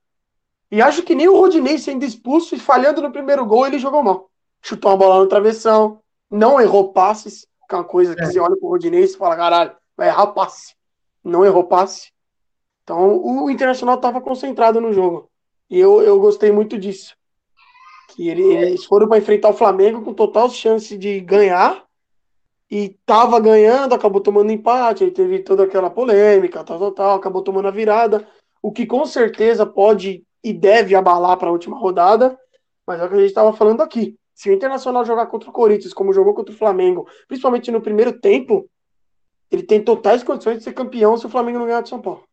E 0.76 0.82
acho 0.82 1.04
que 1.04 1.16
nem 1.16 1.30
o 1.30 1.38
Rodinei 1.38 1.78
sendo 1.78 2.04
expulso 2.04 2.54
e 2.54 2.60
falhando 2.60 3.02
no 3.02 3.10
primeiro 3.10 3.46
gol, 3.46 3.66
ele 3.66 3.80
jogou 3.80 4.04
mal. 4.04 4.30
Chutou 4.62 4.92
uma 4.92 4.98
bola 4.98 5.24
no 5.24 5.30
travessão, 5.30 6.02
não 6.30 6.60
errou 6.60 6.92
passes, 6.92 7.48
que 7.70 7.74
é 7.74 7.78
uma 7.78 7.86
coisa 7.86 8.14
que 8.14 8.22
é. 8.22 8.26
você 8.26 8.38
olha 8.42 8.58
pro 8.58 8.68
Rodinei 8.68 9.06
e 9.06 9.08
fala, 9.08 9.38
caralho, 9.38 9.74
vai 9.96 10.10
errar 10.10 10.28
passe. 10.28 10.76
Não 11.24 11.46
errou 11.46 11.64
passe. 11.64 12.12
Então, 12.84 13.24
o 13.24 13.50
Internacional 13.50 13.96
estava 13.96 14.20
concentrado 14.20 14.82
no 14.82 14.92
jogo. 14.92 15.32
E 15.70 15.80
eu, 15.80 16.02
eu 16.02 16.20
gostei 16.20 16.52
muito 16.52 16.78
disso 16.78 17.16
que 18.10 18.28
ele, 18.28 18.44
eles 18.44 18.84
foram 18.84 19.08
para 19.08 19.18
enfrentar 19.18 19.52
o 19.52 19.54
Flamengo 19.54 20.02
com 20.02 20.14
total 20.14 20.50
chance 20.50 20.98
de 20.98 21.22
ganhar 21.22 21.86
e 22.70 22.98
tava 23.06 23.40
ganhando, 23.40 23.96
acabou 23.96 24.20
tomando 24.20 24.52
empate, 24.52 25.06
aí 25.06 25.12
teve 25.12 25.40
toda 25.40 25.64
aquela 25.64 25.90
polêmica, 25.90 26.66
tal, 26.66 26.78
tal, 26.78 26.92
tal, 26.92 27.16
acabou 27.16 27.42
tomando 27.42 27.70
a 27.70 27.72
virada, 27.72 28.28
o 28.62 28.74
que 28.74 28.86
com 28.86 29.06
certeza 29.06 29.66
pode 29.66 30.26
e 30.45 30.53
deve 30.53 30.93
abalar 30.93 31.36
para 31.38 31.49
a 31.49 31.51
última 31.51 31.75
rodada, 31.75 32.39
mas 32.86 33.01
é 33.01 33.05
o 33.05 33.10
que 33.10 33.15
a 33.15 33.17
gente 33.17 33.29
estava 33.29 33.51
falando 33.51 33.81
aqui. 33.81 34.15
Se 34.31 34.47
o 34.47 34.53
Internacional 34.53 35.03
jogar 35.03 35.25
contra 35.25 35.49
o 35.49 35.51
Corinthians, 35.51 35.91
como 35.91 36.13
jogou 36.13 36.36
contra 36.36 36.53
o 36.53 36.58
Flamengo, 36.58 37.10
principalmente 37.27 37.71
no 37.71 37.81
primeiro 37.81 38.19
tempo, 38.19 38.69
ele 39.49 39.63
tem 39.63 39.84
totais 39.84 40.23
condições 40.23 40.60
de 40.60 40.63
ser 40.63 40.73
campeão 40.73 41.17
se 41.17 41.25
o 41.25 41.29
Flamengo 41.29 41.58
não 41.58 41.65
ganhar 41.65 41.81
de 41.81 41.89
São 41.89 41.99
Paulo. 41.99 42.23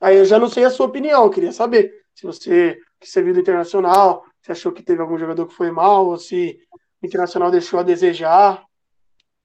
Aí 0.00 0.16
eu 0.16 0.24
já 0.24 0.38
não 0.38 0.48
sei 0.48 0.64
a 0.64 0.70
sua 0.70 0.86
opinião, 0.86 1.24
eu 1.24 1.30
queria 1.30 1.50
saber 1.50 1.92
se 2.14 2.24
você 2.24 2.78
que 3.00 3.08
você 3.08 3.20
viu 3.20 3.34
do 3.34 3.40
Internacional, 3.40 4.24
você 4.40 4.52
achou 4.52 4.70
que 4.70 4.82
teve 4.82 5.02
algum 5.02 5.18
jogador 5.18 5.48
que 5.48 5.54
foi 5.54 5.72
mal 5.72 6.06
ou 6.06 6.18
se 6.18 6.56
o 7.02 7.06
Internacional 7.06 7.50
deixou 7.50 7.80
a 7.80 7.82
desejar? 7.82 8.62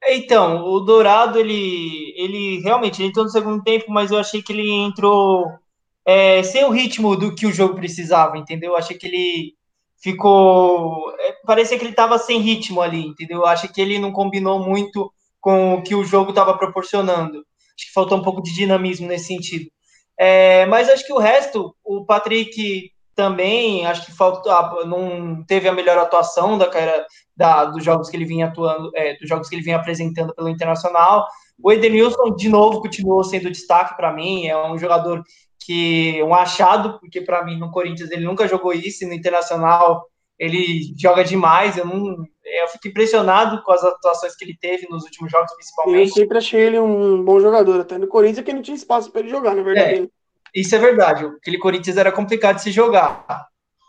Então, 0.09 0.63
o 0.63 0.79
Dourado, 0.79 1.39
ele, 1.39 2.13
ele 2.17 2.59
realmente 2.61 3.01
ele 3.01 3.09
entrou 3.09 3.25
no 3.25 3.31
segundo 3.31 3.63
tempo, 3.63 3.85
mas 3.91 4.11
eu 4.11 4.19
achei 4.19 4.43
que 4.43 4.53
ele 4.53 4.69
entrou 4.69 5.62
é, 6.05 6.43
sem 6.43 6.65
o 6.65 6.69
ritmo 6.69 7.15
do 7.15 7.33
que 7.33 7.45
o 7.45 7.51
jogo 7.51 7.75
precisava, 7.75 8.37
entendeu? 8.37 8.71
Eu 8.71 8.77
achei 8.77 8.97
que 8.97 9.07
ele 9.07 9.53
ficou. 10.01 11.13
É, 11.19 11.33
parecia 11.45 11.77
que 11.77 11.83
ele 11.83 11.91
estava 11.91 12.17
sem 12.17 12.39
ritmo 12.39 12.81
ali, 12.81 13.07
entendeu? 13.07 13.39
Eu 13.39 13.45
achei 13.45 13.69
que 13.69 13.81
ele 13.81 13.99
não 13.99 14.11
combinou 14.11 14.59
muito 14.59 15.11
com 15.39 15.75
o 15.75 15.83
que 15.83 15.95
o 15.95 16.03
jogo 16.03 16.29
estava 16.29 16.57
proporcionando. 16.57 17.37
Acho 17.75 17.87
que 17.87 17.93
faltou 17.93 18.17
um 18.17 18.23
pouco 18.23 18.41
de 18.41 18.53
dinamismo 18.53 19.07
nesse 19.07 19.27
sentido. 19.27 19.69
É, 20.17 20.65
mas 20.67 20.89
acho 20.89 21.05
que 21.05 21.13
o 21.13 21.17
resto, 21.17 21.75
o 21.83 22.05
Patrick 22.05 22.91
também 23.15 23.85
acho 23.85 24.05
que 24.05 24.11
faltou, 24.11 24.51
ah, 24.51 24.85
não 24.85 25.43
teve 25.45 25.67
a 25.67 25.73
melhor 25.73 25.97
atuação 25.97 26.57
da 26.57 26.69
carreira 26.69 27.05
da, 27.35 27.65
dos 27.65 27.83
jogos 27.83 28.09
que 28.09 28.17
ele 28.17 28.25
vinha 28.25 28.47
atuando, 28.47 28.91
é, 28.95 29.15
dos 29.17 29.27
jogos 29.27 29.49
que 29.49 29.55
ele 29.55 29.63
vinha 29.63 29.77
apresentando 29.77 30.33
pelo 30.33 30.49
Internacional. 30.49 31.27
O 31.61 31.71
Edenilson, 31.71 32.35
de 32.35 32.49
novo, 32.49 32.81
continuou 32.81 33.23
sendo 33.23 33.51
destaque 33.51 33.95
para 33.95 34.11
mim, 34.11 34.47
é 34.47 34.57
um 34.71 34.77
jogador 34.77 35.23
que 35.65 36.21
um 36.23 36.33
achado, 36.33 36.99
porque 36.99 37.21
para 37.21 37.43
mim 37.43 37.57
no 37.57 37.71
Corinthians 37.71 38.11
ele 38.11 38.25
nunca 38.25 38.47
jogou 38.47 38.73
isso, 38.73 39.03
e 39.03 39.07
no 39.07 39.13
Internacional 39.13 40.05
ele 40.37 40.93
joga 40.97 41.23
demais. 41.23 41.77
Eu 41.77 41.85
não, 41.85 42.25
eu 42.43 42.67
fico 42.67 42.87
impressionado 42.87 43.63
com 43.63 43.71
as 43.71 43.83
atuações 43.83 44.35
que 44.35 44.43
ele 44.43 44.57
teve 44.59 44.87
nos 44.89 45.03
últimos 45.03 45.31
jogos, 45.31 45.53
principalmente. 45.53 46.09
Eu 46.09 46.15
sempre 46.15 46.37
achei 46.37 46.61
ele 46.61 46.79
um 46.79 47.23
bom 47.23 47.39
jogador, 47.39 47.81
até 47.81 47.97
no 47.97 48.07
Corinthians 48.07 48.39
é 48.39 48.43
que 48.43 48.53
não 48.53 48.61
tinha 48.61 48.75
espaço 48.75 49.11
para 49.11 49.21
ele 49.21 49.29
jogar, 49.29 49.55
na 49.55 49.63
verdade. 49.63 50.03
É. 50.03 50.07
Isso 50.53 50.75
é 50.75 50.79
verdade. 50.79 51.25
Aquele 51.25 51.57
Corinthians 51.57 51.97
era 51.97 52.11
complicado 52.11 52.57
de 52.57 52.63
se 52.63 52.71
jogar. 52.71 53.25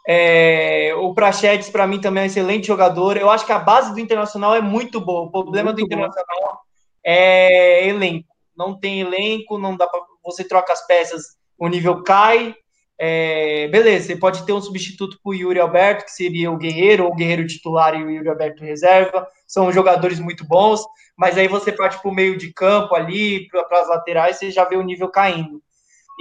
É, 0.07 0.95
o 0.97 1.15
Prachedes, 1.15 1.69
para 1.71 1.87
mim, 1.87 2.01
também 2.01 2.23
é 2.23 2.25
um 2.25 2.27
excelente 2.27 2.67
jogador. 2.67 3.17
Eu 3.17 3.31
acho 3.31 3.45
que 3.45 3.53
a 3.53 3.59
base 3.59 3.93
do 3.93 4.01
Internacional 4.01 4.55
é 4.55 4.61
muito 4.61 5.01
boa. 5.01 5.23
O 5.23 5.31
problema 5.31 5.73
muito 5.73 5.79
do 5.79 5.85
Internacional 5.85 6.41
bom. 6.43 6.57
é 7.05 7.87
elenco. 7.89 8.29
Não 8.57 8.79
tem 8.79 9.01
elenco, 9.01 9.59
não 9.59 9.77
dá 9.77 9.87
para 9.87 10.01
você 10.23 10.45
troca 10.45 10.73
as 10.73 10.87
peças, 10.87 11.37
o 11.59 11.69
nível 11.69 12.03
cai. 12.03 12.55
É, 12.99 13.67
beleza, 13.69 14.07
você 14.07 14.17
pode 14.17 14.47
ter 14.47 14.53
um 14.53 14.61
substituto 14.61 15.19
para 15.23 15.31
o 15.31 15.35
Yuri 15.35 15.59
Alberto, 15.59 16.05
que 16.05 16.13
seria 16.13 16.51
o 16.51 16.57
Guerreiro, 16.57 17.05
ou 17.05 17.13
o 17.13 17.15
Guerreiro 17.15 17.47
titular 17.47 17.95
e 17.95 18.05
o 18.05 18.11
Yuri 18.11 18.29
Alberto 18.29 18.63
reserva. 18.63 19.27
São 19.47 19.73
jogadores 19.73 20.19
muito 20.21 20.47
bons, 20.47 20.85
mas 21.17 21.37
aí 21.37 21.49
você 21.49 21.73
parte 21.73 22.01
para 22.01 22.11
o 22.11 22.15
meio 22.15 22.37
de 22.37 22.53
campo 22.53 22.95
ali, 22.95 23.49
para 23.49 23.81
as 23.81 23.89
laterais, 23.89 24.37
você 24.37 24.51
já 24.51 24.65
vê 24.65 24.77
o 24.77 24.83
nível 24.83 25.09
caindo. 25.09 25.63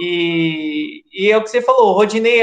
E, 0.00 1.04
e 1.12 1.30
é 1.30 1.36
o 1.36 1.42
que 1.42 1.50
você 1.50 1.62
falou, 1.62 1.90
o 1.90 1.92
Rodinei 1.92 2.40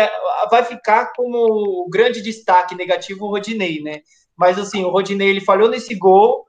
vai 0.50 0.64
ficar 0.64 1.12
como 1.14 1.38
o 1.38 1.90
grande 1.90 2.22
destaque 2.22 2.76
negativo 2.76 3.26
o 3.26 3.30
Rodinei, 3.30 3.82
né? 3.82 4.00
Mas 4.38 4.58
assim, 4.58 4.84
o 4.84 4.90
Rodinei 4.90 5.30
ele 5.30 5.42
falhou 5.42 5.70
nesse 5.70 5.94
gol, 5.94 6.46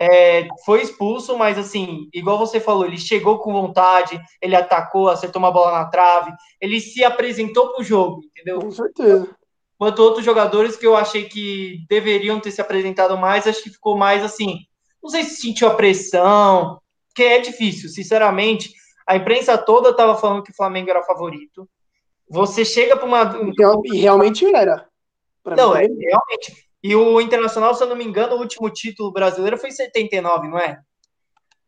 é, 0.00 0.48
foi 0.64 0.80
expulso, 0.80 1.36
mas 1.36 1.58
assim, 1.58 2.08
igual 2.14 2.38
você 2.38 2.58
falou, 2.58 2.86
ele 2.86 2.96
chegou 2.96 3.38
com 3.38 3.52
vontade, 3.52 4.18
ele 4.40 4.56
atacou, 4.56 5.08
acertou 5.08 5.38
uma 5.38 5.52
bola 5.52 5.72
na 5.72 5.84
trave, 5.84 6.32
ele 6.58 6.80
se 6.80 7.04
apresentou 7.04 7.72
para 7.72 7.82
o 7.82 7.84
jogo, 7.84 8.22
entendeu? 8.24 8.60
Com 8.60 8.70
certeza. 8.70 9.28
Quanto 9.76 10.02
outros 10.02 10.24
jogadores 10.24 10.74
que 10.76 10.86
eu 10.86 10.96
achei 10.96 11.24
que 11.28 11.84
deveriam 11.86 12.40
ter 12.40 12.50
se 12.50 12.62
apresentado 12.62 13.16
mais, 13.18 13.46
acho 13.46 13.62
que 13.62 13.70
ficou 13.70 13.96
mais 13.96 14.24
assim. 14.24 14.60
Não 15.02 15.10
sei 15.10 15.22
se 15.22 15.40
sentiu 15.40 15.68
a 15.68 15.74
pressão, 15.74 16.80
que 17.14 17.22
é 17.22 17.38
difícil, 17.38 17.90
sinceramente. 17.90 18.72
A 19.06 19.16
imprensa 19.16 19.58
toda 19.58 19.90
estava 19.90 20.16
falando 20.16 20.42
que 20.42 20.52
o 20.52 20.56
Flamengo 20.56 20.90
era 20.90 21.02
favorito. 21.02 21.68
Você 22.28 22.64
chega 22.64 22.96
para 22.96 23.06
uma. 23.06 23.52
E 23.84 23.98
realmente 23.98 24.46
era. 24.54 24.86
não, 25.44 25.74
é, 25.74 25.80
realmente. 25.80 26.69
E 26.82 26.94
o 26.94 27.20
Internacional, 27.20 27.74
se 27.74 27.82
eu 27.82 27.88
não 27.88 27.96
me 27.96 28.04
engano, 28.04 28.36
o 28.36 28.38
último 28.38 28.70
título 28.70 29.12
brasileiro 29.12 29.58
foi 29.58 29.68
em 29.68 29.72
79, 29.72 30.48
não 30.48 30.58
é? 30.58 30.80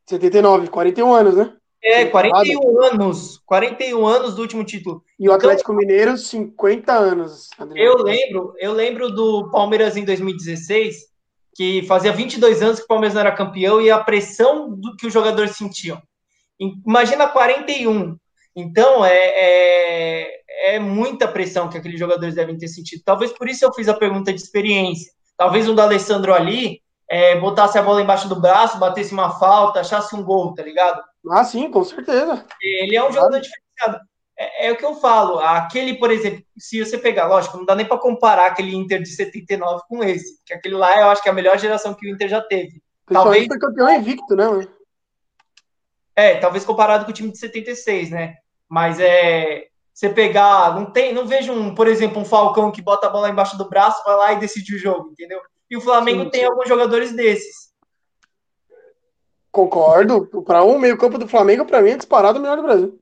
79, 0.07 0.69
41 0.69 1.13
anos, 1.13 1.37
né? 1.37 1.55
É, 1.85 2.05
41 2.07 2.83
anos. 2.85 3.39
41 3.45 4.07
anos 4.07 4.35
do 4.35 4.43
último 4.43 4.65
título. 4.65 5.03
E 5.19 5.29
o 5.29 5.33
Atlético 5.33 5.73
então, 5.73 5.81
Mineiro, 5.85 6.17
50 6.17 6.93
anos. 6.93 7.51
Adriano. 7.59 7.91
Eu 7.91 8.05
lembro, 8.05 8.55
eu 8.59 8.73
lembro 8.73 9.11
do 9.11 9.51
Palmeiras 9.51 9.97
em 9.97 10.05
2016, 10.05 10.97
que 11.57 11.83
fazia 11.83 12.13
22 12.13 12.63
anos 12.63 12.79
que 12.79 12.85
o 12.85 12.89
Palmeiras 12.89 13.15
não 13.15 13.21
era 13.21 13.35
campeão 13.35 13.81
e 13.81 13.91
a 13.91 13.99
pressão 13.99 14.71
do 14.71 14.97
que 14.97 15.09
os 15.09 15.13
jogadores 15.13 15.57
sentiam. 15.57 16.01
Imagina 16.87 17.27
41. 17.27 18.17
Então, 18.55 19.05
é, 19.05 19.33
é, 19.35 20.42
é, 20.63 20.79
muita 20.79 21.27
pressão 21.27 21.69
que 21.69 21.77
aqueles 21.77 21.99
jogadores 21.99 22.35
devem 22.35 22.57
ter 22.57 22.69
sentido. 22.69 23.03
Talvez 23.05 23.33
por 23.33 23.49
isso 23.49 23.65
eu 23.65 23.73
fiz 23.75 23.89
a 23.89 23.95
pergunta 23.95 24.33
de 24.33 24.41
experiência. 24.41 25.13
Talvez 25.37 25.69
um 25.69 25.75
da 25.75 25.83
Alessandro 25.83 26.33
ali 26.33 26.81
é, 27.11 27.39
botasse 27.39 27.77
a 27.77 27.83
bola 27.83 28.01
embaixo 28.01 28.29
do 28.29 28.41
braço, 28.41 28.79
batesse 28.79 29.13
uma 29.13 29.39
falta, 29.39 29.81
achasse 29.81 30.15
um 30.15 30.23
gol, 30.23 30.55
tá 30.55 30.63
ligado? 30.63 31.03
Ah, 31.31 31.45
sim, 31.45 31.71
com 31.71 31.85
certeza. 31.85 32.47
Ele 32.61 32.97
é 32.97 33.07
um 33.07 33.13
jogador 33.13 33.41
diferenciado. 33.41 34.07
É, 34.39 34.69
é, 34.69 34.73
o 34.73 34.77
que 34.77 34.85
eu 34.85 34.95
falo. 34.95 35.39
Aquele, 35.41 35.99
por 35.99 36.11
exemplo, 36.11 36.43
se 36.57 36.85
você 36.85 36.97
pegar, 36.97 37.27
lógico, 37.27 37.57
não 37.59 37.65
dá 37.65 37.75
nem 37.75 37.87
para 37.87 37.99
comparar 37.99 38.47
aquele 38.47 38.75
Inter 38.75 39.03
de 39.03 39.09
79 39.09 39.83
com 39.89 40.03
esse, 40.03 40.39
porque 40.39 40.55
aquele 40.55 40.75
lá 40.75 40.99
eu 41.01 41.09
acho 41.09 41.23
que 41.23 41.29
é 41.29 41.33
a 41.33 41.35
melhor 41.35 41.59
geração 41.59 41.95
que 41.95 42.07
o 42.07 42.11
Inter 42.11 42.29
já 42.29 42.41
teve. 42.41 42.83
Talvez 43.07 43.47
foi 43.47 43.59
campeão 43.59 43.91
invicto, 43.91 44.35
né? 44.35 44.47
É, 46.15 46.37
talvez 46.37 46.65
comparado 46.65 47.05
com 47.05 47.11
o 47.11 47.15
time 47.15 47.31
de 47.31 47.39
76, 47.39 48.11
né? 48.11 48.37
Mas 48.69 48.99
é. 49.01 49.67
Você 50.03 50.09
pegar. 50.09 50.75
Não, 50.75 50.85
tem, 50.85 51.15
não 51.15 51.25
vejo, 51.25 51.53
um, 51.53 51.77
por 51.77 51.87
exemplo, 51.87 52.21
um 52.21 52.25
Falcão 52.25 52.73
que 52.73 52.83
bota 52.83 53.07
a 53.07 53.11
bola 53.11 53.31
embaixo 53.31 53.57
do 53.57 53.69
braço, 53.69 54.03
vai 54.05 54.17
lá 54.17 54.33
e 54.33 54.41
decide 54.41 54.75
o 54.75 54.79
jogo, 54.79 55.11
entendeu? 55.13 55.41
E 55.71 55.77
o 55.77 55.81
Flamengo 55.81 56.25
sim, 56.25 56.31
tem 56.31 56.41
sim. 56.41 56.47
alguns 56.47 56.69
jogadores 56.69 57.15
desses. 57.15 57.71
Concordo. 59.53 60.27
Para 60.45 60.65
um 60.65 60.77
meio-campo 60.77 61.19
do 61.19 61.29
Flamengo, 61.29 61.65
para 61.65 61.81
mim, 61.81 61.91
é 61.91 61.97
disparado 61.97 62.41
o 62.41 62.43
melhor 62.43 62.57
do 62.57 62.65
Brasil. 62.65 62.99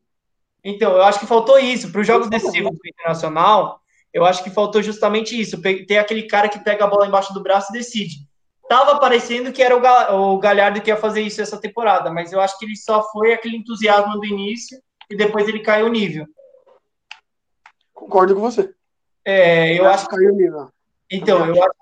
Então, 0.63 0.93
eu 0.93 1.03
acho 1.03 1.19
que 1.19 1.27
faltou 1.27 1.59
isso. 1.59 1.91
Para 1.91 2.03
os 2.03 2.07
jogos 2.07 2.29
decisivos 2.29 2.71
do 2.71 2.87
Internacional, 2.87 3.81
eu 4.13 4.27
acho 4.27 4.45
que 4.45 4.51
faltou 4.51 4.83
justamente 4.83 5.41
isso. 5.41 5.59
Ter 5.63 5.97
aquele 5.97 6.25
cara 6.25 6.51
que 6.51 6.63
pega 6.63 6.85
a 6.85 6.89
bola 6.89 7.07
embaixo 7.07 7.33
do 7.33 7.43
braço 7.43 7.73
e 7.73 7.79
decide 7.79 8.29
tava 8.69 9.01
parecendo 9.01 9.51
que 9.51 9.61
era 9.61 9.75
o 10.15 10.39
Galhardo 10.39 10.81
que 10.81 10.91
ia 10.91 10.97
fazer 10.97 11.23
isso 11.23 11.43
essa 11.43 11.61
temporada, 11.61 12.09
mas 12.09 12.33
eu 12.33 12.41
acho 12.41 12.57
que 12.57 12.65
ele 12.65 12.77
só 12.77 13.03
foi 13.11 13.33
aquele 13.33 13.57
entusiasmo 13.57 14.17
do 14.21 14.25
início 14.25 14.79
e 15.11 15.17
depois 15.17 15.49
ele 15.49 15.59
caiu 15.59 15.87
o 15.87 15.91
nível. 15.91 16.25
Concordo 18.01 18.35
com 18.35 18.41
você. 18.41 18.73
É, 19.27 19.79
eu, 19.79 19.85
acho 19.87 20.09
que 20.09 20.17
caiu 20.17 20.33
o 20.33 20.37
nível. 20.37 20.69
Então, 21.13 21.45
eu 21.45 21.63
acho, 21.63 21.73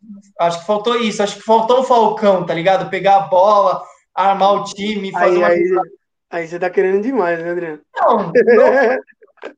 acho, 0.40 0.60
que 0.60 0.66
faltou 0.66 0.96
isso. 0.96 1.22
Acho 1.22 1.36
que 1.36 1.42
faltou 1.42 1.80
o 1.80 1.84
Falcão, 1.84 2.44
tá 2.44 2.52
ligado? 2.52 2.90
Pegar 2.90 3.16
a 3.16 3.28
bola, 3.28 3.84
armar 4.12 4.54
o 4.54 4.64
time, 4.64 5.12
fazer 5.12 5.44
aí, 5.44 5.70
uma. 5.70 5.80
Aí, 5.80 5.90
aí 6.30 6.48
você 6.48 6.58
tá 6.58 6.68
querendo 6.68 7.02
demais, 7.02 7.38
né, 7.40 7.50
Adriano? 7.52 7.80
Não, 7.94 8.32
não. 8.34 8.66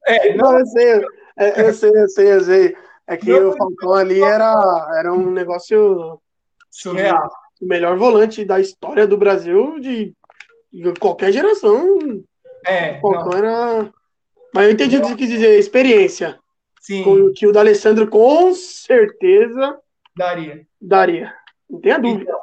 é, 0.07 0.35
não, 0.35 0.53
não 0.53 0.59
eu 0.59 0.67
sei, 0.67 0.93
eu, 0.95 1.03
eu 1.39 1.73
sei, 1.73 1.91
eu 1.91 2.09
sei, 2.09 2.33
eu 2.33 2.41
sei. 2.43 2.77
É 3.07 3.17
que 3.17 3.31
não, 3.31 3.49
o 3.49 3.57
Falcão 3.57 3.95
ali 3.95 4.23
era, 4.23 4.55
era 4.99 5.13
um 5.15 5.31
negócio 5.31 6.21
surreal. 6.71 7.31
O 7.61 7.67
melhor 7.67 7.97
volante 7.97 8.45
da 8.45 8.61
história 8.61 9.07
do 9.07 9.17
Brasil 9.17 9.81
de, 9.81 10.15
de 10.71 10.93
qualquer 11.01 11.33
geração. 11.33 11.99
É. 12.67 13.01
Falcão 13.01 13.33
era. 13.33 13.91
Mas 14.55 14.67
eu 14.67 14.71
entendi 14.73 14.99
o 14.99 15.01
que 15.01 15.09
você 15.09 15.17
quis 15.17 15.29
dizer, 15.31 15.59
experiência. 15.59 16.39
Sim. 16.81 17.05
Com, 17.05 17.33
que 17.33 17.47
o 17.47 17.53
D'Alessandro 17.53 18.09
com 18.09 18.53
certeza 18.55 19.79
daria. 20.17 20.67
Daria. 20.81 21.33
Não 21.69 21.81
tenha 21.81 21.99
dúvida. 21.99 22.23
Então, 22.23 22.41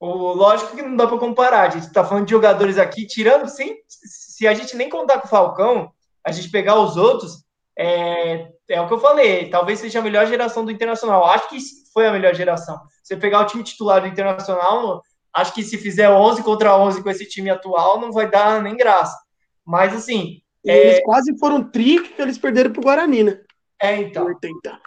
o, 0.00 0.32
lógico 0.32 0.76
que 0.76 0.82
não 0.82 0.96
dá 0.96 1.06
para 1.06 1.18
comparar. 1.18 1.68
A 1.68 1.70
gente 1.70 1.86
está 1.86 2.04
falando 2.04 2.24
de 2.24 2.30
jogadores 2.30 2.78
aqui, 2.78 3.06
tirando, 3.06 3.48
sem, 3.48 3.78
se 3.88 4.46
a 4.46 4.54
gente 4.54 4.76
nem 4.76 4.88
contar 4.88 5.18
com 5.18 5.26
o 5.26 5.30
Falcão, 5.30 5.90
a 6.24 6.30
gente 6.30 6.50
pegar 6.50 6.78
os 6.78 6.96
outros, 6.96 7.44
é, 7.76 8.48
é 8.68 8.80
o 8.80 8.86
que 8.86 8.94
eu 8.94 8.98
falei, 8.98 9.50
talvez 9.50 9.80
seja 9.80 9.98
a 9.98 10.02
melhor 10.02 10.26
geração 10.26 10.64
do 10.64 10.70
Internacional. 10.70 11.24
Acho 11.24 11.48
que 11.48 11.58
foi 11.92 12.06
a 12.06 12.12
melhor 12.12 12.34
geração. 12.34 12.80
Você 13.02 13.16
pegar 13.16 13.40
o 13.40 13.46
time 13.46 13.64
titular 13.64 14.00
do 14.00 14.06
Internacional, 14.06 15.02
acho 15.34 15.52
que 15.52 15.62
se 15.62 15.76
fizer 15.76 16.08
11 16.08 16.42
contra 16.42 16.76
11 16.78 17.02
com 17.02 17.10
esse 17.10 17.26
time 17.26 17.50
atual, 17.50 18.00
não 18.00 18.12
vai 18.12 18.30
dar 18.30 18.62
nem 18.62 18.76
graça. 18.76 19.18
Mas, 19.64 19.94
assim... 19.94 20.40
É... 20.66 20.78
Eles 20.78 21.04
quase 21.04 21.38
foram 21.38 21.62
tri 21.62 22.00
que 22.00 22.22
eles 22.22 22.38
perderam 22.38 22.72
pro 22.72 22.80
Guarani, 22.80 23.24
né? 23.24 23.40
É, 23.84 24.00
então. 24.00 24.26
80. 24.26 24.80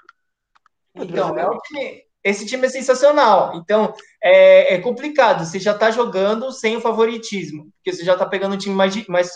Então, 0.96 1.38
é 1.38 1.48
um 1.48 1.60
time, 1.60 2.02
esse 2.24 2.46
time 2.48 2.66
é 2.66 2.70
sensacional. 2.70 3.56
Então, 3.56 3.94
é, 4.24 4.74
é, 4.74 4.82
complicado. 4.82 5.46
Você 5.46 5.60
já 5.60 5.74
tá 5.74 5.92
jogando 5.92 6.52
sem 6.52 6.76
o 6.76 6.82
favoritismo, 6.82 7.72
porque 7.76 7.94
você 7.94 8.04
já 8.04 8.18
tá 8.18 8.26
pegando 8.26 8.56
um 8.56 8.58
time 8.58 8.74
mais, 8.74 9.08
mais 9.08 9.30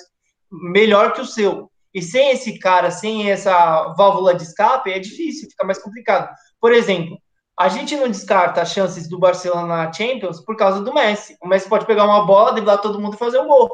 melhor 0.51 1.13
que 1.13 1.21
o 1.21 1.25
seu. 1.25 1.69
E 1.93 2.01
sem 2.01 2.31
esse 2.31 2.57
cara, 2.57 2.89
sem 2.89 3.29
essa 3.29 3.93
válvula 3.93 4.33
de 4.33 4.43
escape, 4.43 4.91
é 4.91 4.97
difícil, 4.97 5.49
fica 5.49 5.65
mais 5.65 5.77
complicado. 5.77 6.33
Por 6.59 6.73
exemplo, 6.73 7.21
a 7.59 7.69
gente 7.69 7.95
não 7.95 8.07
descarta 8.07 8.61
as 8.61 8.71
chances 8.71 9.07
do 9.07 9.19
Barcelona 9.19 9.67
na 9.67 9.93
Champions 9.93 10.39
por 10.39 10.55
causa 10.55 10.81
do 10.81 10.93
Messi. 10.93 11.37
O 11.41 11.47
Messi 11.47 11.69
pode 11.69 11.85
pegar 11.85 12.05
uma 12.05 12.25
bola, 12.25 12.53
driblar 12.53 12.81
todo 12.81 12.99
mundo 12.99 13.15
e 13.15 13.19
fazer 13.19 13.39
um 13.39 13.47
gol, 13.47 13.69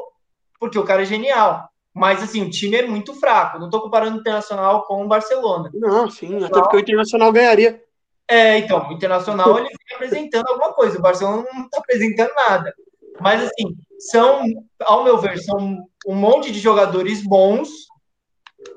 porque 0.60 0.78
o 0.78 0.84
cara 0.84 1.02
é 1.02 1.06
genial. 1.06 1.70
Mas, 1.98 2.22
assim, 2.22 2.42
o 2.42 2.50
time 2.50 2.76
é 2.76 2.86
muito 2.86 3.12
fraco. 3.14 3.58
Não 3.58 3.66
estou 3.66 3.80
comparando 3.80 4.16
o 4.16 4.20
Internacional 4.20 4.84
com 4.84 5.04
o 5.04 5.08
Barcelona. 5.08 5.68
Não, 5.74 6.08
sim, 6.08 6.36
até 6.44 6.60
porque 6.60 6.76
o 6.76 6.80
Internacional 6.80 7.32
ganharia. 7.32 7.82
É, 8.28 8.58
então, 8.58 8.88
o 8.88 8.92
Internacional 8.92 9.58
ele 9.58 9.68
vem 9.68 9.96
apresentando 9.96 10.46
alguma 10.48 10.72
coisa, 10.74 10.98
o 10.98 11.02
Barcelona 11.02 11.44
não 11.52 11.64
está 11.64 11.78
apresentando 11.78 12.30
nada. 12.34 12.72
Mas, 13.20 13.42
assim, 13.42 13.76
são, 13.98 14.44
ao 14.80 15.02
meu 15.02 15.18
ver, 15.18 15.38
são 15.38 15.78
um 16.06 16.14
monte 16.14 16.52
de 16.52 16.60
jogadores 16.60 17.20
bons, 17.26 17.68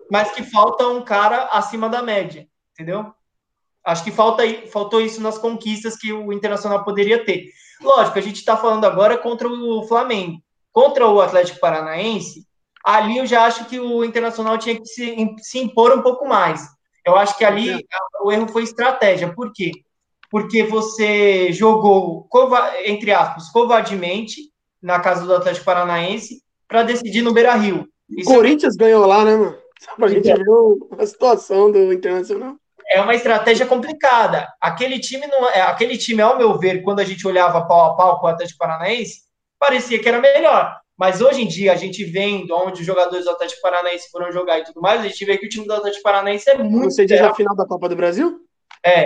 mas 0.09 0.31
que 0.31 0.41
falta 0.41 0.87
um 0.87 1.03
cara 1.03 1.49
acima 1.51 1.87
da 1.89 2.01
média, 2.01 2.47
entendeu? 2.73 3.13
Acho 3.85 4.03
que 4.03 4.11
falta, 4.11 4.43
faltou 4.71 4.99
isso 4.99 5.21
nas 5.21 5.37
conquistas 5.37 5.95
que 5.95 6.11
o 6.11 6.33
Internacional 6.33 6.83
poderia 6.83 7.23
ter. 7.23 7.49
Lógico, 7.81 8.17
a 8.17 8.21
gente 8.21 8.37
está 8.37 8.57
falando 8.57 8.85
agora 8.85 9.15
contra 9.15 9.47
o 9.47 9.83
Flamengo. 9.87 10.41
Contra 10.71 11.07
o 11.07 11.19
Atlético 11.19 11.59
Paranaense, 11.59 12.47
ali 12.83 13.17
eu 13.17 13.25
já 13.25 13.45
acho 13.45 13.65
que 13.65 13.79
o 13.79 14.03
Internacional 14.03 14.57
tinha 14.57 14.75
que 14.75 14.85
se, 14.85 15.35
se 15.39 15.59
impor 15.59 15.91
um 15.91 16.01
pouco 16.01 16.27
mais. 16.27 16.67
Eu 17.05 17.15
acho 17.15 17.37
que 17.37 17.45
ali 17.45 17.71
é. 17.71 17.79
o 18.21 18.31
erro 18.31 18.47
foi 18.47 18.63
estratégia. 18.63 19.33
Por 19.33 19.51
quê? 19.53 19.71
Porque 20.29 20.63
você 20.63 21.51
jogou, 21.51 22.27
entre 22.85 23.11
aspas, 23.11 23.49
covardemente 23.49 24.51
na 24.81 24.99
casa 24.99 25.25
do 25.25 25.35
Atlético 25.35 25.65
Paranaense 25.65 26.41
para 26.67 26.83
decidir 26.83 27.21
no 27.21 27.33
Beira 27.33 27.53
Rio. 27.55 27.87
O 28.17 28.23
Corinthians 28.23 28.75
é... 28.75 28.77
ganhou 28.77 29.05
lá, 29.05 29.25
né, 29.25 29.35
mano? 29.35 29.57
Só 29.79 29.95
pra 29.95 30.07
gente 30.07 30.23
ver 30.23 30.45
a 30.99 31.05
situação 31.05 31.71
do 31.71 31.91
Internacional 31.91 32.55
é 32.91 32.99
uma 32.99 33.15
estratégia 33.15 33.65
complicada. 33.65 34.47
Aquele 34.59 34.99
time, 34.99 35.25
não, 35.25 35.49
é, 35.49 35.61
aquele 35.61 35.97
time, 35.97 36.21
ao 36.21 36.37
meu 36.37 36.59
ver, 36.59 36.81
quando 36.83 36.99
a 36.99 37.05
gente 37.05 37.25
olhava 37.25 37.65
pau 37.65 37.85
a 37.85 37.95
pau 37.95 38.19
com 38.19 38.27
o 38.27 38.29
Atlético 38.29 38.59
Paranaense, 38.59 39.21
parecia 39.57 39.97
que 39.97 40.09
era 40.09 40.19
melhor. 40.19 40.77
Mas 41.01 41.19
hoje 41.19 41.41
em 41.41 41.47
dia, 41.47 41.73
a 41.73 41.75
gente 41.75 42.03
vendo 42.03 42.55
onde 42.55 42.81
os 42.81 42.85
jogadores 42.85 43.25
do 43.25 43.31
Atlético 43.31 43.59
Paranaense 43.59 44.11
foram 44.11 44.31
jogar 44.31 44.59
e 44.59 44.63
tudo 44.63 44.79
mais, 44.79 45.01
a 45.01 45.07
gente 45.07 45.25
vê 45.25 45.35
que 45.35 45.47
o 45.47 45.49
time 45.49 45.65
do 45.65 45.73
Atlético 45.73 46.03
Paranaense 46.03 46.47
é 46.47 46.59
muito. 46.59 46.91
Você 46.91 47.07
diz 47.07 47.19
a 47.19 47.33
final 47.33 47.55
da 47.55 47.65
Copa 47.65 47.89
do 47.89 47.95
Brasil? 47.95 48.41
É. 48.85 49.03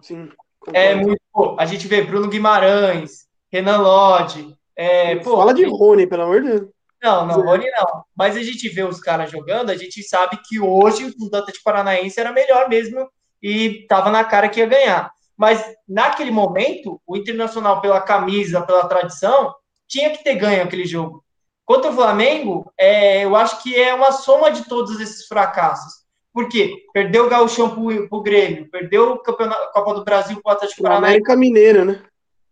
Sim. 0.00 0.30
É 0.72 0.94
muito. 0.94 1.20
A 1.58 1.66
gente 1.66 1.86
vê 1.86 2.00
Bruno 2.00 2.30
Guimarães, 2.30 3.26
Renan 3.52 3.76
Lodge, 3.76 4.56
É, 4.74 5.16
pô, 5.16 5.36
Fala 5.36 5.52
de 5.52 5.66
Rony, 5.66 6.06
pelo 6.06 6.22
amor 6.22 6.40
de 6.40 6.48
Deus. 6.48 6.70
Não, 7.02 7.26
não, 7.26 7.42
Rony 7.42 7.66
não. 7.72 8.04
Mas 8.16 8.34
a 8.34 8.42
gente 8.42 8.66
vê 8.70 8.84
os 8.84 8.98
caras 8.98 9.30
jogando, 9.30 9.68
a 9.68 9.76
gente 9.76 10.02
sabe 10.02 10.38
que 10.48 10.58
hoje 10.58 11.14
o 11.20 11.36
Atlético 11.36 11.64
Paranaense 11.64 12.18
era 12.18 12.32
melhor 12.32 12.70
mesmo 12.70 13.06
e 13.42 13.86
tava 13.86 14.10
na 14.10 14.24
cara 14.24 14.48
que 14.48 14.60
ia 14.60 14.66
ganhar. 14.66 15.10
Mas 15.36 15.62
naquele 15.86 16.30
momento, 16.30 16.98
o 17.06 17.18
Internacional, 17.18 17.82
pela 17.82 18.00
camisa, 18.00 18.62
pela 18.62 18.88
tradição, 18.88 19.54
tinha 19.88 20.10
que 20.10 20.22
ter 20.22 20.34
ganho 20.34 20.62
aquele 20.62 20.84
jogo. 20.84 21.24
Contra 21.64 21.90
o 21.90 21.94
Flamengo, 21.94 22.72
é, 22.78 23.24
eu 23.24 23.34
acho 23.36 23.62
que 23.62 23.74
é 23.74 23.92
uma 23.92 24.12
soma 24.12 24.50
de 24.50 24.66
todos 24.68 25.00
esses 25.00 25.26
fracassos. 25.26 26.06
Por 26.32 26.48
quê? 26.48 26.84
Perdeu 26.92 27.26
o 27.26 27.28
Gauchão 27.28 27.70
pro, 27.70 28.08
pro 28.08 28.22
Grêmio, 28.22 28.70
perdeu 28.70 29.12
o 29.12 29.18
Campeonato 29.18 29.72
Copa 29.72 29.94
do 29.94 30.04
Brasil 30.04 30.40
pro 30.42 30.52
Atlético 30.52 30.82
Paranaense. 30.82 31.08
América 31.08 31.36
Mineira, 31.36 31.84
né? 31.84 32.02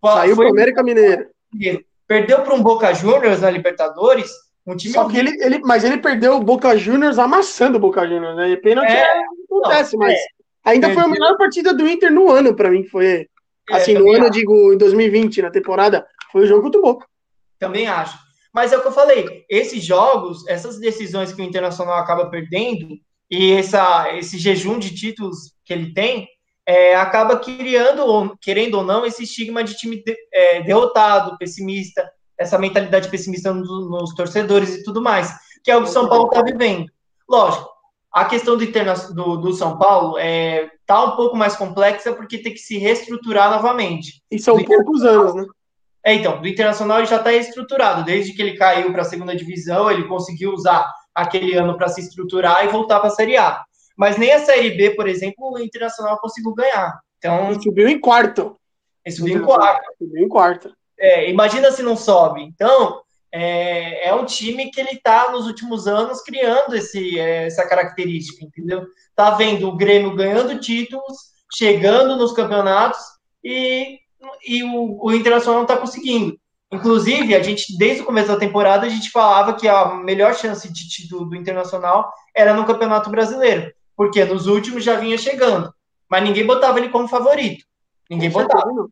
Saiu 0.05 0.37
pro 0.37 0.49
América 0.49 0.83
Mineira. 0.83 1.31
Perdeu 2.07 2.42
para 2.42 2.55
um 2.55 2.62
Boca 2.62 2.92
Juniors 2.92 3.40
na 3.40 3.51
Libertadores, 3.51 4.31
um 4.66 4.77
time. 4.77 4.92
Só 4.92 5.09
que 5.09 5.16
ele, 5.16 5.31
ele, 5.42 5.61
mas 5.61 5.85
ele 5.85 5.99
perdeu 5.99 6.37
o 6.37 6.42
Boca 6.42 6.77
Juniors 6.77 7.18
amassando 7.18 7.79
o 7.79 7.81
Boca 7.81 8.07
Juniors, 8.07 8.37
né? 8.37 8.51
E 8.51 8.57
pênalti 8.57 8.90
é, 8.90 9.22
acontece, 9.44 9.96
mas 9.96 10.14
é, 10.14 10.27
ainda 10.64 10.88
perdeu. 10.88 11.03
foi 11.03 11.11
a 11.11 11.12
melhor 11.12 11.37
partida 11.37 11.72
do 11.72 11.87
Inter 11.87 12.12
no 12.12 12.31
ano 12.31 12.55
para 12.55 12.70
mim, 12.70 12.85
foi 12.85 13.07
é, 13.07 13.27
assim, 13.70 13.94
no 13.94 14.11
ano, 14.12 14.25
acho. 14.25 14.33
digo, 14.33 14.72
em 14.72 14.79
2020, 14.79 15.42
na 15.42 15.51
temporada, 15.51 16.07
foi 16.33 16.42
o 16.42 16.46
jogo 16.46 16.62
contra 16.62 16.81
o 16.81 16.83
Boca. 16.83 17.07
Também 17.58 17.86
acho. 17.86 18.18
Mas 18.52 18.72
é 18.72 18.78
o 18.78 18.80
que 18.80 18.88
eu 18.88 18.92
falei, 18.92 19.44
esses 19.50 19.84
jogos, 19.84 20.46
essas 20.48 20.78
decisões 20.78 21.32
que 21.32 21.42
o 21.42 21.44
Internacional 21.44 21.98
acaba 21.98 22.30
perdendo 22.30 22.88
e 23.30 23.52
essa, 23.52 24.16
esse 24.16 24.38
jejum 24.38 24.78
de 24.78 24.94
títulos 24.94 25.52
que 25.64 25.72
ele 25.72 25.92
tem, 25.92 26.26
é, 26.64 26.96
acaba 26.96 27.38
criando, 27.38 28.36
querendo 28.40 28.78
ou 28.78 28.84
não, 28.84 29.04
esse 29.04 29.24
estigma 29.24 29.62
de 29.62 29.76
time 29.76 30.02
de, 30.02 30.16
é, 30.32 30.62
derrotado, 30.62 31.36
pessimista, 31.38 32.10
essa 32.38 32.58
mentalidade 32.58 33.08
pessimista 33.08 33.52
nos, 33.52 33.68
nos, 33.68 34.14
torcedores 34.14 34.74
e 34.74 34.82
tudo 34.82 35.02
mais, 35.02 35.32
que 35.62 35.70
é 35.70 35.76
o 35.76 35.82
que 35.82 35.88
o 35.88 35.92
São 35.92 36.08
Paulo 36.08 36.28
está 36.28 36.42
vivendo. 36.42 36.90
Lógico, 37.28 37.68
a 38.12 38.24
questão 38.24 38.56
do, 38.56 38.64
interna 38.64 38.94
do, 38.94 39.36
do 39.36 39.52
São 39.52 39.78
Paulo 39.78 40.18
é, 40.18 40.70
tá 40.86 41.04
um 41.04 41.16
pouco 41.16 41.36
mais 41.36 41.56
complexa 41.56 42.12
porque 42.12 42.38
tem 42.38 42.52
que 42.52 42.58
se 42.58 42.78
reestruturar 42.78 43.50
novamente. 43.50 44.22
E 44.30 44.38
são 44.38 44.62
poucos 44.64 45.02
anos, 45.02 45.34
né? 45.34 45.44
É, 46.06 46.14
então, 46.14 46.40
do 46.40 46.46
Internacional 46.46 46.98
ele 46.98 47.08
já 47.08 47.16
está 47.16 47.32
estruturado. 47.32 48.04
Desde 48.04 48.32
que 48.32 48.40
ele 48.40 48.56
caiu 48.56 48.92
para 48.92 49.02
a 49.02 49.04
segunda 49.04 49.34
divisão, 49.34 49.90
ele 49.90 50.06
conseguiu 50.06 50.52
usar 50.52 50.88
aquele 51.12 51.56
ano 51.56 51.76
para 51.76 51.88
se 51.88 52.00
estruturar 52.00 52.64
e 52.64 52.68
voltar 52.68 53.00
para 53.00 53.08
a 53.08 53.12
Série 53.12 53.36
A. 53.36 53.64
Mas 53.96 54.16
nem 54.16 54.32
a 54.32 54.38
Série 54.38 54.70
B, 54.76 54.90
por 54.90 55.08
exemplo, 55.08 55.50
o 55.50 55.58
Internacional 55.58 56.16
conseguiu 56.20 56.54
ganhar. 56.54 56.96
Então, 57.18 57.50
ele 57.50 57.60
subiu 57.60 57.88
em 57.88 57.98
quarto. 57.98 58.56
Ele 59.04 59.16
subiu 59.16 59.38
em 59.38 59.42
quarto. 59.42 59.82
Subiu 59.98 60.24
em 60.24 60.28
quarto. 60.28 60.72
É, 60.96 61.28
imagina 61.28 61.72
se 61.72 61.82
não 61.82 61.96
sobe. 61.96 62.40
Então, 62.40 63.00
é, 63.32 64.08
é 64.08 64.14
um 64.14 64.24
time 64.24 64.70
que 64.70 64.80
ele 64.80 64.92
está 64.92 65.32
nos 65.32 65.48
últimos 65.48 65.88
anos 65.88 66.22
criando 66.22 66.76
esse, 66.76 67.18
é, 67.18 67.46
essa 67.46 67.66
característica, 67.66 68.44
entendeu? 68.44 68.86
Tá 69.16 69.30
vendo 69.30 69.68
o 69.68 69.76
Grêmio 69.76 70.14
ganhando 70.14 70.60
títulos, 70.60 71.16
chegando 71.52 72.14
nos 72.14 72.32
campeonatos 72.32 73.00
e, 73.42 73.98
e 74.46 74.62
o, 74.62 75.05
o 75.05 75.12
Internacional 75.12 75.57
não 75.57 75.64
está 75.64 75.76
conseguindo. 75.76 76.38
Inclusive, 76.72 77.35
a 77.35 77.42
gente, 77.42 77.76
desde 77.79 78.02
o 78.02 78.05
começo 78.05 78.29
da 78.29 78.37
temporada, 78.37 78.87
a 78.87 78.88
gente 78.88 79.11
falava 79.11 79.55
que 79.55 79.68
a 79.68 79.94
melhor 79.94 80.35
chance 80.35 80.72
de 80.72 80.88
título 80.88 81.24
do 81.26 81.37
Internacional 81.37 82.12
era 82.35 82.52
no 82.52 82.64
Campeonato 82.64 83.09
Brasileiro 83.09 83.72
porque 83.96 84.24
nos 84.24 84.46
últimos 84.46 84.85
já 84.85 84.96
vinha 84.96 85.16
chegando, 85.16 85.72
mas 86.09 86.22
ninguém 86.22 86.46
botava 86.46 86.79
ele 86.79 86.90
como 86.90 87.09
favorito. 87.09 87.64
Ninguém 88.09 88.31
Com 88.31 88.42
botava. 88.42 88.64
Certeza. 88.64 88.88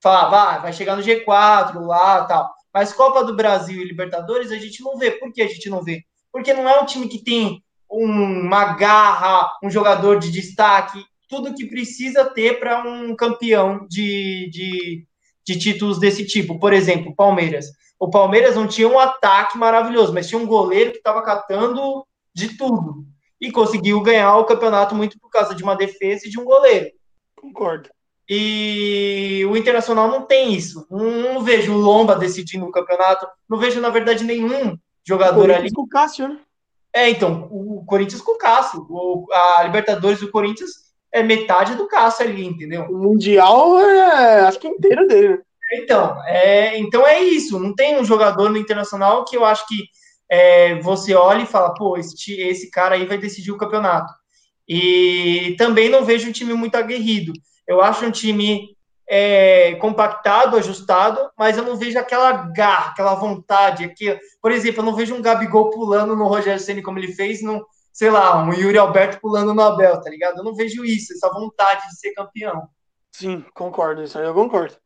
Falava, 0.00 0.42
ah, 0.42 0.58
vai 0.58 0.72
chegar 0.72 0.96
no 0.96 1.02
G4 1.02 1.80
lá 1.80 2.24
tal. 2.26 2.52
Mas 2.72 2.92
Copa 2.92 3.24
do 3.24 3.34
Brasil 3.34 3.80
e 3.80 3.88
Libertadores 3.88 4.52
a 4.52 4.58
gente 4.58 4.82
não 4.82 4.98
vê. 4.98 5.12
Por 5.12 5.32
que 5.32 5.40
a 5.40 5.48
gente 5.48 5.70
não 5.70 5.82
vê? 5.82 6.04
Porque 6.30 6.52
não 6.52 6.68
é 6.68 6.78
um 6.78 6.84
time 6.84 7.08
que 7.08 7.24
tem 7.24 7.64
uma 7.88 8.74
garra, 8.74 9.50
um 9.62 9.70
jogador 9.70 10.18
de 10.18 10.30
destaque, 10.30 11.02
tudo 11.28 11.54
que 11.54 11.66
precisa 11.66 12.24
ter 12.24 12.58
para 12.58 12.82
um 12.82 13.14
campeão 13.14 13.86
de, 13.88 14.48
de, 14.50 15.06
de 15.46 15.58
títulos 15.58 15.98
desse 15.98 16.24
tipo. 16.26 16.58
Por 16.58 16.72
exemplo, 16.72 17.14
Palmeiras. 17.14 17.66
O 17.98 18.10
Palmeiras 18.10 18.56
não 18.56 18.66
tinha 18.66 18.88
um 18.88 18.98
ataque 18.98 19.56
maravilhoso, 19.56 20.12
mas 20.12 20.28
tinha 20.28 20.40
um 20.40 20.46
goleiro 20.46 20.92
que 20.92 20.98
estava 20.98 21.22
catando 21.22 22.06
de 22.34 22.56
tudo 22.56 23.06
e 23.40 23.50
conseguiu 23.50 24.00
ganhar 24.00 24.36
o 24.36 24.44
campeonato 24.44 24.94
muito 24.94 25.18
por 25.18 25.30
causa 25.30 25.54
de 25.54 25.62
uma 25.62 25.76
defesa 25.76 26.26
e 26.26 26.30
de 26.30 26.38
um 26.38 26.44
goleiro. 26.44 26.90
Concordo. 27.36 27.90
E 28.28 29.44
o 29.50 29.56
Internacional 29.56 30.08
não 30.08 30.22
tem 30.22 30.54
isso. 30.54 30.86
Não, 30.90 31.04
não 31.04 31.42
vejo 31.42 31.72
o 31.72 31.78
Lomba 31.78 32.16
decidindo 32.16 32.64
o 32.64 32.70
campeonato. 32.70 33.26
Não 33.48 33.58
vejo, 33.58 33.80
na 33.80 33.90
verdade, 33.90 34.24
nenhum 34.24 34.78
jogador 35.06 35.50
ali. 35.50 35.70
com 35.70 35.82
o 35.82 35.88
Cássio, 35.88 36.28
né? 36.28 36.40
É, 36.94 37.10
então, 37.10 37.48
o 37.50 37.84
Corinthians 37.84 38.22
com 38.22 38.32
o 38.32 38.38
Cássio. 38.38 38.86
O, 38.88 39.26
a 39.30 39.62
Libertadores 39.64 40.20
do 40.20 40.30
Corinthians 40.30 40.70
é 41.14 41.22
metade 41.22 41.76
do 41.76 41.86
Cássio 41.86 42.26
ali, 42.26 42.44
entendeu? 42.44 42.86
O 42.90 42.98
Mundial 42.98 43.78
é, 43.78 44.40
acho 44.40 44.58
que 44.58 44.66
inteiro 44.66 45.06
dele? 45.06 45.38
Então, 45.72 46.20
é, 46.26 46.76
então 46.76 47.06
é 47.06 47.22
isso. 47.22 47.58
Não 47.58 47.72
tem 47.72 47.96
um 47.96 48.04
jogador 48.04 48.50
no 48.50 48.58
Internacional 48.58 49.24
que 49.24 49.36
eu 49.36 49.44
acho 49.44 49.64
que 49.68 49.84
é, 50.28 50.74
você 50.80 51.14
olha 51.14 51.42
e 51.44 51.46
fala, 51.46 51.72
pô, 51.72 51.96
esse, 51.96 52.34
esse 52.40 52.68
cara 52.68 52.96
aí 52.96 53.06
vai 53.06 53.16
decidir 53.16 53.52
o 53.52 53.56
campeonato. 53.56 54.12
E 54.68 55.54
também 55.56 55.88
não 55.88 56.04
vejo 56.04 56.28
um 56.28 56.32
time 56.32 56.52
muito 56.52 56.74
aguerrido. 56.74 57.32
Eu 57.66 57.80
acho 57.80 58.04
um 58.04 58.10
time 58.10 58.70
é, 59.08 59.76
compactado, 59.76 60.56
ajustado, 60.56 61.30
mas 61.38 61.56
eu 61.56 61.64
não 61.64 61.76
vejo 61.76 61.96
aquela 61.96 62.32
garra, 62.32 62.90
aquela 62.90 63.14
vontade. 63.14 63.84
Aqui, 63.84 64.18
por 64.42 64.50
exemplo, 64.50 64.80
eu 64.80 64.84
não 64.84 64.96
vejo 64.96 65.14
um 65.14 65.22
Gabigol 65.22 65.70
pulando 65.70 66.16
no 66.16 66.26
Rogério 66.26 66.60
Ceni 66.60 66.82
como 66.82 66.98
ele 66.98 67.12
fez, 67.12 67.40
no, 67.40 67.64
sei 67.94 68.10
lá, 68.10 68.42
um 68.42 68.52
Yuri 68.52 68.76
Alberto 68.76 69.20
pulando 69.20 69.54
no 69.54 69.62
Abel, 69.62 70.00
tá 70.00 70.10
ligado? 70.10 70.38
Eu 70.38 70.44
não 70.44 70.52
vejo 70.52 70.84
isso, 70.84 71.12
essa 71.12 71.30
vontade 71.30 71.86
de 71.88 71.96
ser 71.96 72.12
campeão. 72.12 72.68
Sim, 73.12 73.44
concordo, 73.54 74.02
isso 74.02 74.18
aí 74.18 74.26
eu 74.26 74.34
concordo. 74.34 74.76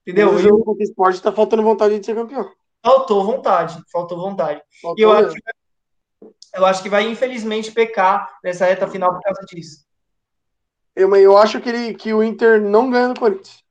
Entendeu? 0.00 0.30
O 0.30 0.72
o 0.72 0.76
esporte 0.82 1.20
tá 1.20 1.30
faltando 1.30 1.62
vontade 1.62 2.00
de 2.00 2.06
ser 2.06 2.14
campeão. 2.14 2.50
Faltou 2.82 3.22
vontade, 3.22 3.78
faltou 3.92 4.18
vontade. 4.18 4.62
Faltou 4.80 4.98
e 4.98 5.02
eu 5.02 5.12
acho, 5.12 5.34
que, 5.34 5.42
eu 6.54 6.66
acho 6.66 6.82
que 6.82 6.88
vai, 6.88 7.06
infelizmente, 7.06 7.70
pecar 7.70 8.38
nessa 8.42 8.64
reta 8.64 8.88
final 8.88 9.12
por 9.12 9.20
causa 9.20 9.42
disso. 9.42 9.84
Eu, 10.96 11.14
eu 11.14 11.36
acho 11.36 11.60
que, 11.60 11.68
ele, 11.68 11.94
que 11.94 12.14
o 12.14 12.22
Inter 12.22 12.62
não 12.62 12.90
ganha 12.90 13.08
no 13.08 13.20
Corinthians. 13.20 13.62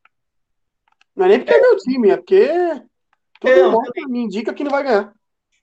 Não 1.15 1.26
é 1.26 1.30
nem 1.30 1.39
porque 1.39 1.54
é, 1.54 1.58
é 1.58 1.62
meu 1.62 1.78
time, 1.78 2.10
é 2.12 2.17
porque 2.17 2.47
todo 3.39 3.52
é, 3.52 3.69
mundo 3.69 3.91
me 4.08 4.19
indica 4.19 4.54
que 4.54 4.63
não 4.63 4.71
vai 4.71 4.84
ganhar. 4.84 5.13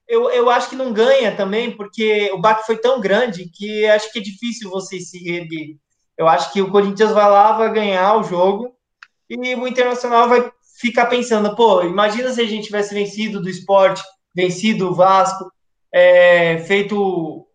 Eu, 0.09 0.29
eu 0.31 0.49
acho 0.49 0.69
que 0.69 0.75
não 0.75 0.91
ganha 0.91 1.35
também, 1.35 1.77
porque 1.77 2.31
o 2.33 2.39
baque 2.39 2.65
foi 2.65 2.77
tão 2.77 2.99
grande 2.99 3.47
que 3.47 3.85
acho 3.85 4.11
que 4.11 4.17
é 4.17 4.21
difícil 4.23 4.69
você 4.69 4.99
se 4.99 5.19
reerguer. 5.23 5.77
Eu 6.17 6.27
acho 6.27 6.51
que 6.51 6.61
o 6.61 6.71
Corinthians 6.71 7.11
vai 7.11 7.29
lá, 7.29 7.51
vai 7.51 7.71
ganhar 7.71 8.17
o 8.17 8.23
jogo, 8.23 8.75
e 9.29 9.55
o 9.55 9.67
Internacional 9.67 10.27
vai 10.27 10.51
ficar 10.79 11.05
pensando, 11.05 11.55
pô, 11.55 11.83
imagina 11.83 12.31
se 12.31 12.41
a 12.41 12.45
gente 12.45 12.65
tivesse 12.65 12.93
vencido 12.93 13.39
do 13.39 13.47
esporte, 13.49 14.01
vencido 14.35 14.89
o 14.89 14.95
Vasco, 14.95 15.51
é, 15.93 16.57
feito 16.59 17.45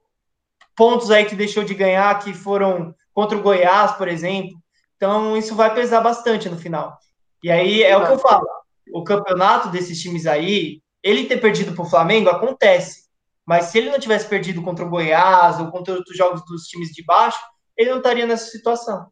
pontos 0.77 1.11
aí 1.11 1.25
que 1.25 1.35
deixou 1.35 1.65
de 1.65 1.75
ganhar, 1.75 2.19
que 2.21 2.33
foram 2.33 2.95
contra 3.13 3.37
o 3.37 3.43
Goiás, 3.43 3.93
por 3.93 4.07
exemplo. 4.07 4.57
Então, 4.97 5.37
isso 5.37 5.55
vai 5.55 5.75
pesar 5.75 6.01
bastante 6.01 6.49
no 6.49 6.57
final. 6.57 6.99
E 7.43 7.51
aí 7.51 7.83
é 7.83 7.97
o 7.97 8.07
que 8.07 8.13
eu 8.13 8.19
falo: 8.19 8.47
o 8.93 9.03
campeonato 9.03 9.69
desses 9.69 10.01
times 10.01 10.27
aí, 10.27 10.81
ele 11.05 11.27
ter 11.27 11.37
perdido 11.37 11.75
para 11.75 11.85
o 11.85 11.89
Flamengo 11.89 12.31
acontece. 12.31 13.05
Mas 13.45 13.67
se 13.67 13.77
ele 13.77 13.91
não 13.91 14.01
tivesse 14.01 14.27
perdido 14.27 14.63
contra 14.63 14.87
o 14.87 14.89
Goiás 14.89 15.61
ou 15.61 15.71
contra 15.71 15.95
outros 15.95 16.17
jogos 16.17 16.43
dos 16.47 16.63
times 16.63 16.89
de 16.89 17.05
baixo, 17.05 17.39
ele 17.77 17.91
não 17.91 17.99
estaria 17.99 18.27
nessa 18.27 18.47
situação. 18.47 19.07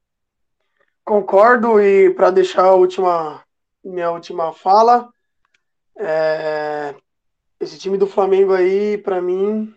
Concordo, 1.05 1.78
e 1.78 2.14
para 2.14 2.31
deixar 2.31 2.64
a 2.64 2.74
última 2.74 3.44
minha 3.85 4.11
última 4.11 4.52
fala. 4.52 5.09
É... 5.98 6.94
Esse 7.61 7.78
time 7.78 7.98
do 7.98 8.07
Flamengo 8.07 8.55
aí, 8.55 8.96
para 8.98 9.20
mim, 9.20 9.72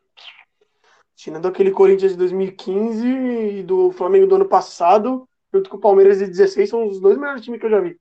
tirando 1.16 1.48
aquele 1.48 1.72
Corinthians 1.72 2.14
de 2.14 2.18
2015 2.18 3.08
e 3.08 3.64
do 3.64 3.92
Flamengo 3.92 4.26
do 4.26 4.36
ano 4.36 4.46
passado, 4.46 5.28
junto 5.54 5.70
com 5.70 5.78
o 5.78 5.82
Palmeiras 5.82 6.20
de 6.20 6.28
16, 6.28 6.70
são 6.70 6.88
os 6.88 7.00
dois 7.00 7.18
melhores 7.18 7.44
times 7.44 7.60
que 7.60 7.66
eu 7.66 7.70
já 7.70 7.80
vi. 7.80 8.00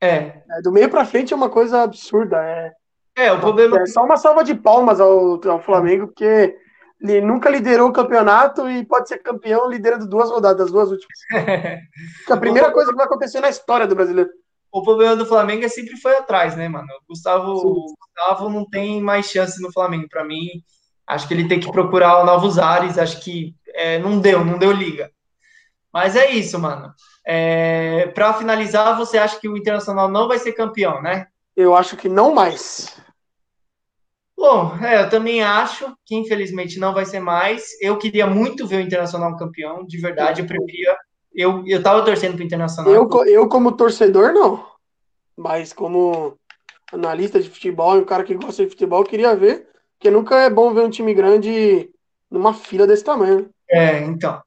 É. 0.00 0.42
é 0.50 0.62
do 0.62 0.72
meio 0.72 0.90
para 0.90 1.04
frente 1.04 1.32
é 1.32 1.36
uma 1.36 1.48
coisa 1.48 1.82
absurda. 1.82 2.42
É, 2.42 2.72
é 3.16 3.32
o 3.32 3.40
problema. 3.40 3.80
É 3.80 3.86
só 3.86 4.04
uma 4.04 4.16
salva 4.16 4.44
de 4.44 4.54
palmas 4.54 5.00
ao, 5.00 5.40
ao 5.48 5.62
Flamengo, 5.62 6.08
porque 6.08 6.56
ele 7.00 7.20
nunca 7.20 7.50
liderou 7.50 7.88
o 7.88 7.92
campeonato 7.92 8.68
e 8.68 8.84
pode 8.84 9.08
ser 9.08 9.18
campeão 9.18 9.68
liderando 9.68 10.06
duas 10.06 10.30
rodadas, 10.30 10.70
duas 10.70 10.90
últimas. 10.90 11.18
a 12.30 12.36
primeira 12.36 12.70
coisa 12.70 12.90
que 12.90 12.96
vai 12.96 13.06
acontecer 13.06 13.40
na 13.40 13.48
história 13.48 13.86
do 13.86 13.94
brasileiro 13.94 14.30
o 14.76 14.82
problema 14.82 15.16
do 15.16 15.24
Flamengo 15.24 15.64
é 15.64 15.68
sempre 15.68 15.96
foi 15.96 16.16
atrás, 16.16 16.54
né, 16.54 16.68
mano? 16.68 16.86
O 17.02 17.08
Gustavo, 17.08 17.50
o 17.50 17.94
Gustavo 17.98 18.50
não 18.50 18.68
tem 18.68 19.00
mais 19.00 19.26
chance 19.26 19.60
no 19.62 19.72
Flamengo 19.72 20.06
para 20.06 20.22
mim. 20.22 20.62
Acho 21.06 21.26
que 21.26 21.32
ele 21.32 21.48
tem 21.48 21.58
que 21.58 21.72
procurar 21.72 22.22
novos 22.26 22.58
ares. 22.58 22.98
Acho 22.98 23.22
que 23.22 23.54
é, 23.68 23.98
não 23.98 24.18
deu, 24.18 24.44
não 24.44 24.58
deu 24.58 24.70
liga. 24.72 25.10
Mas 25.90 26.14
é 26.14 26.30
isso, 26.30 26.58
mano. 26.58 26.92
É, 27.26 28.08
para 28.08 28.34
finalizar, 28.34 28.98
você 28.98 29.16
acha 29.16 29.40
que 29.40 29.48
o 29.48 29.56
Internacional 29.56 30.10
não 30.10 30.28
vai 30.28 30.38
ser 30.38 30.52
campeão, 30.52 31.00
né? 31.00 31.28
Eu 31.56 31.74
acho 31.74 31.96
que 31.96 32.08
não 32.08 32.34
mais. 32.34 33.00
Bom, 34.36 34.76
é, 34.84 35.02
eu 35.02 35.08
também 35.08 35.42
acho 35.42 35.96
que 36.04 36.14
infelizmente 36.14 36.78
não 36.78 36.92
vai 36.92 37.06
ser 37.06 37.20
mais. 37.20 37.70
Eu 37.80 37.96
queria 37.96 38.26
muito 38.26 38.66
ver 38.66 38.76
o 38.76 38.80
Internacional 38.80 39.36
campeão, 39.36 39.84
de 39.84 39.98
verdade. 39.98 40.42
Eu 40.42 40.46
preferia. 40.46 40.96
Eu, 41.34 41.64
eu 41.66 41.82
tava 41.82 42.04
torcendo 42.04 42.34
pro 42.34 42.44
Internacional. 42.44 42.92
Eu, 42.92 43.08
eu, 43.24 43.48
como 43.48 43.72
torcedor, 43.72 44.34
não. 44.34 44.64
Mas 45.34 45.72
como 45.72 46.38
analista 46.92 47.40
de 47.40 47.48
futebol 47.48 47.96
e 47.96 48.00
um 48.00 48.04
cara 48.04 48.24
que 48.24 48.34
gosta 48.34 48.62
de 48.62 48.70
futebol, 48.70 49.00
eu 49.00 49.06
queria 49.06 49.34
ver. 49.34 49.66
Porque 49.98 50.10
nunca 50.10 50.36
é 50.36 50.50
bom 50.50 50.74
ver 50.74 50.82
um 50.82 50.90
time 50.90 51.14
grande 51.14 51.90
numa 52.30 52.52
fila 52.52 52.86
desse 52.86 53.04
tamanho. 53.04 53.48
É, 53.70 54.00
então. 54.00 54.42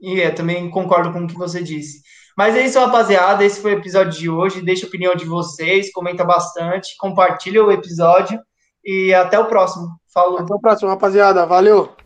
E 0.00 0.20
é, 0.20 0.30
também 0.30 0.68
concordo 0.68 1.12
com 1.12 1.24
o 1.24 1.28
que 1.28 1.38
você 1.38 1.62
disse. 1.62 2.02
Mas 2.36 2.56
é 2.56 2.64
isso, 2.64 2.78
rapaziada. 2.78 3.44
Esse 3.44 3.60
foi 3.60 3.74
o 3.74 3.78
episódio 3.78 4.18
de 4.18 4.28
hoje. 4.28 4.62
Deixa 4.62 4.84
a 4.84 4.88
opinião 4.88 5.14
de 5.14 5.24
vocês, 5.24 5.92
comenta 5.92 6.24
bastante, 6.24 6.96
compartilha 6.98 7.64
o 7.64 7.70
episódio 7.70 8.40
e 8.84 9.12
até 9.14 9.38
o 9.38 9.46
próximo. 9.46 9.88
Falou. 10.12 10.38
Até 10.38 10.54
o 10.54 10.60
próximo, 10.60 10.90
rapaziada. 10.90 11.46
Valeu. 11.46 11.97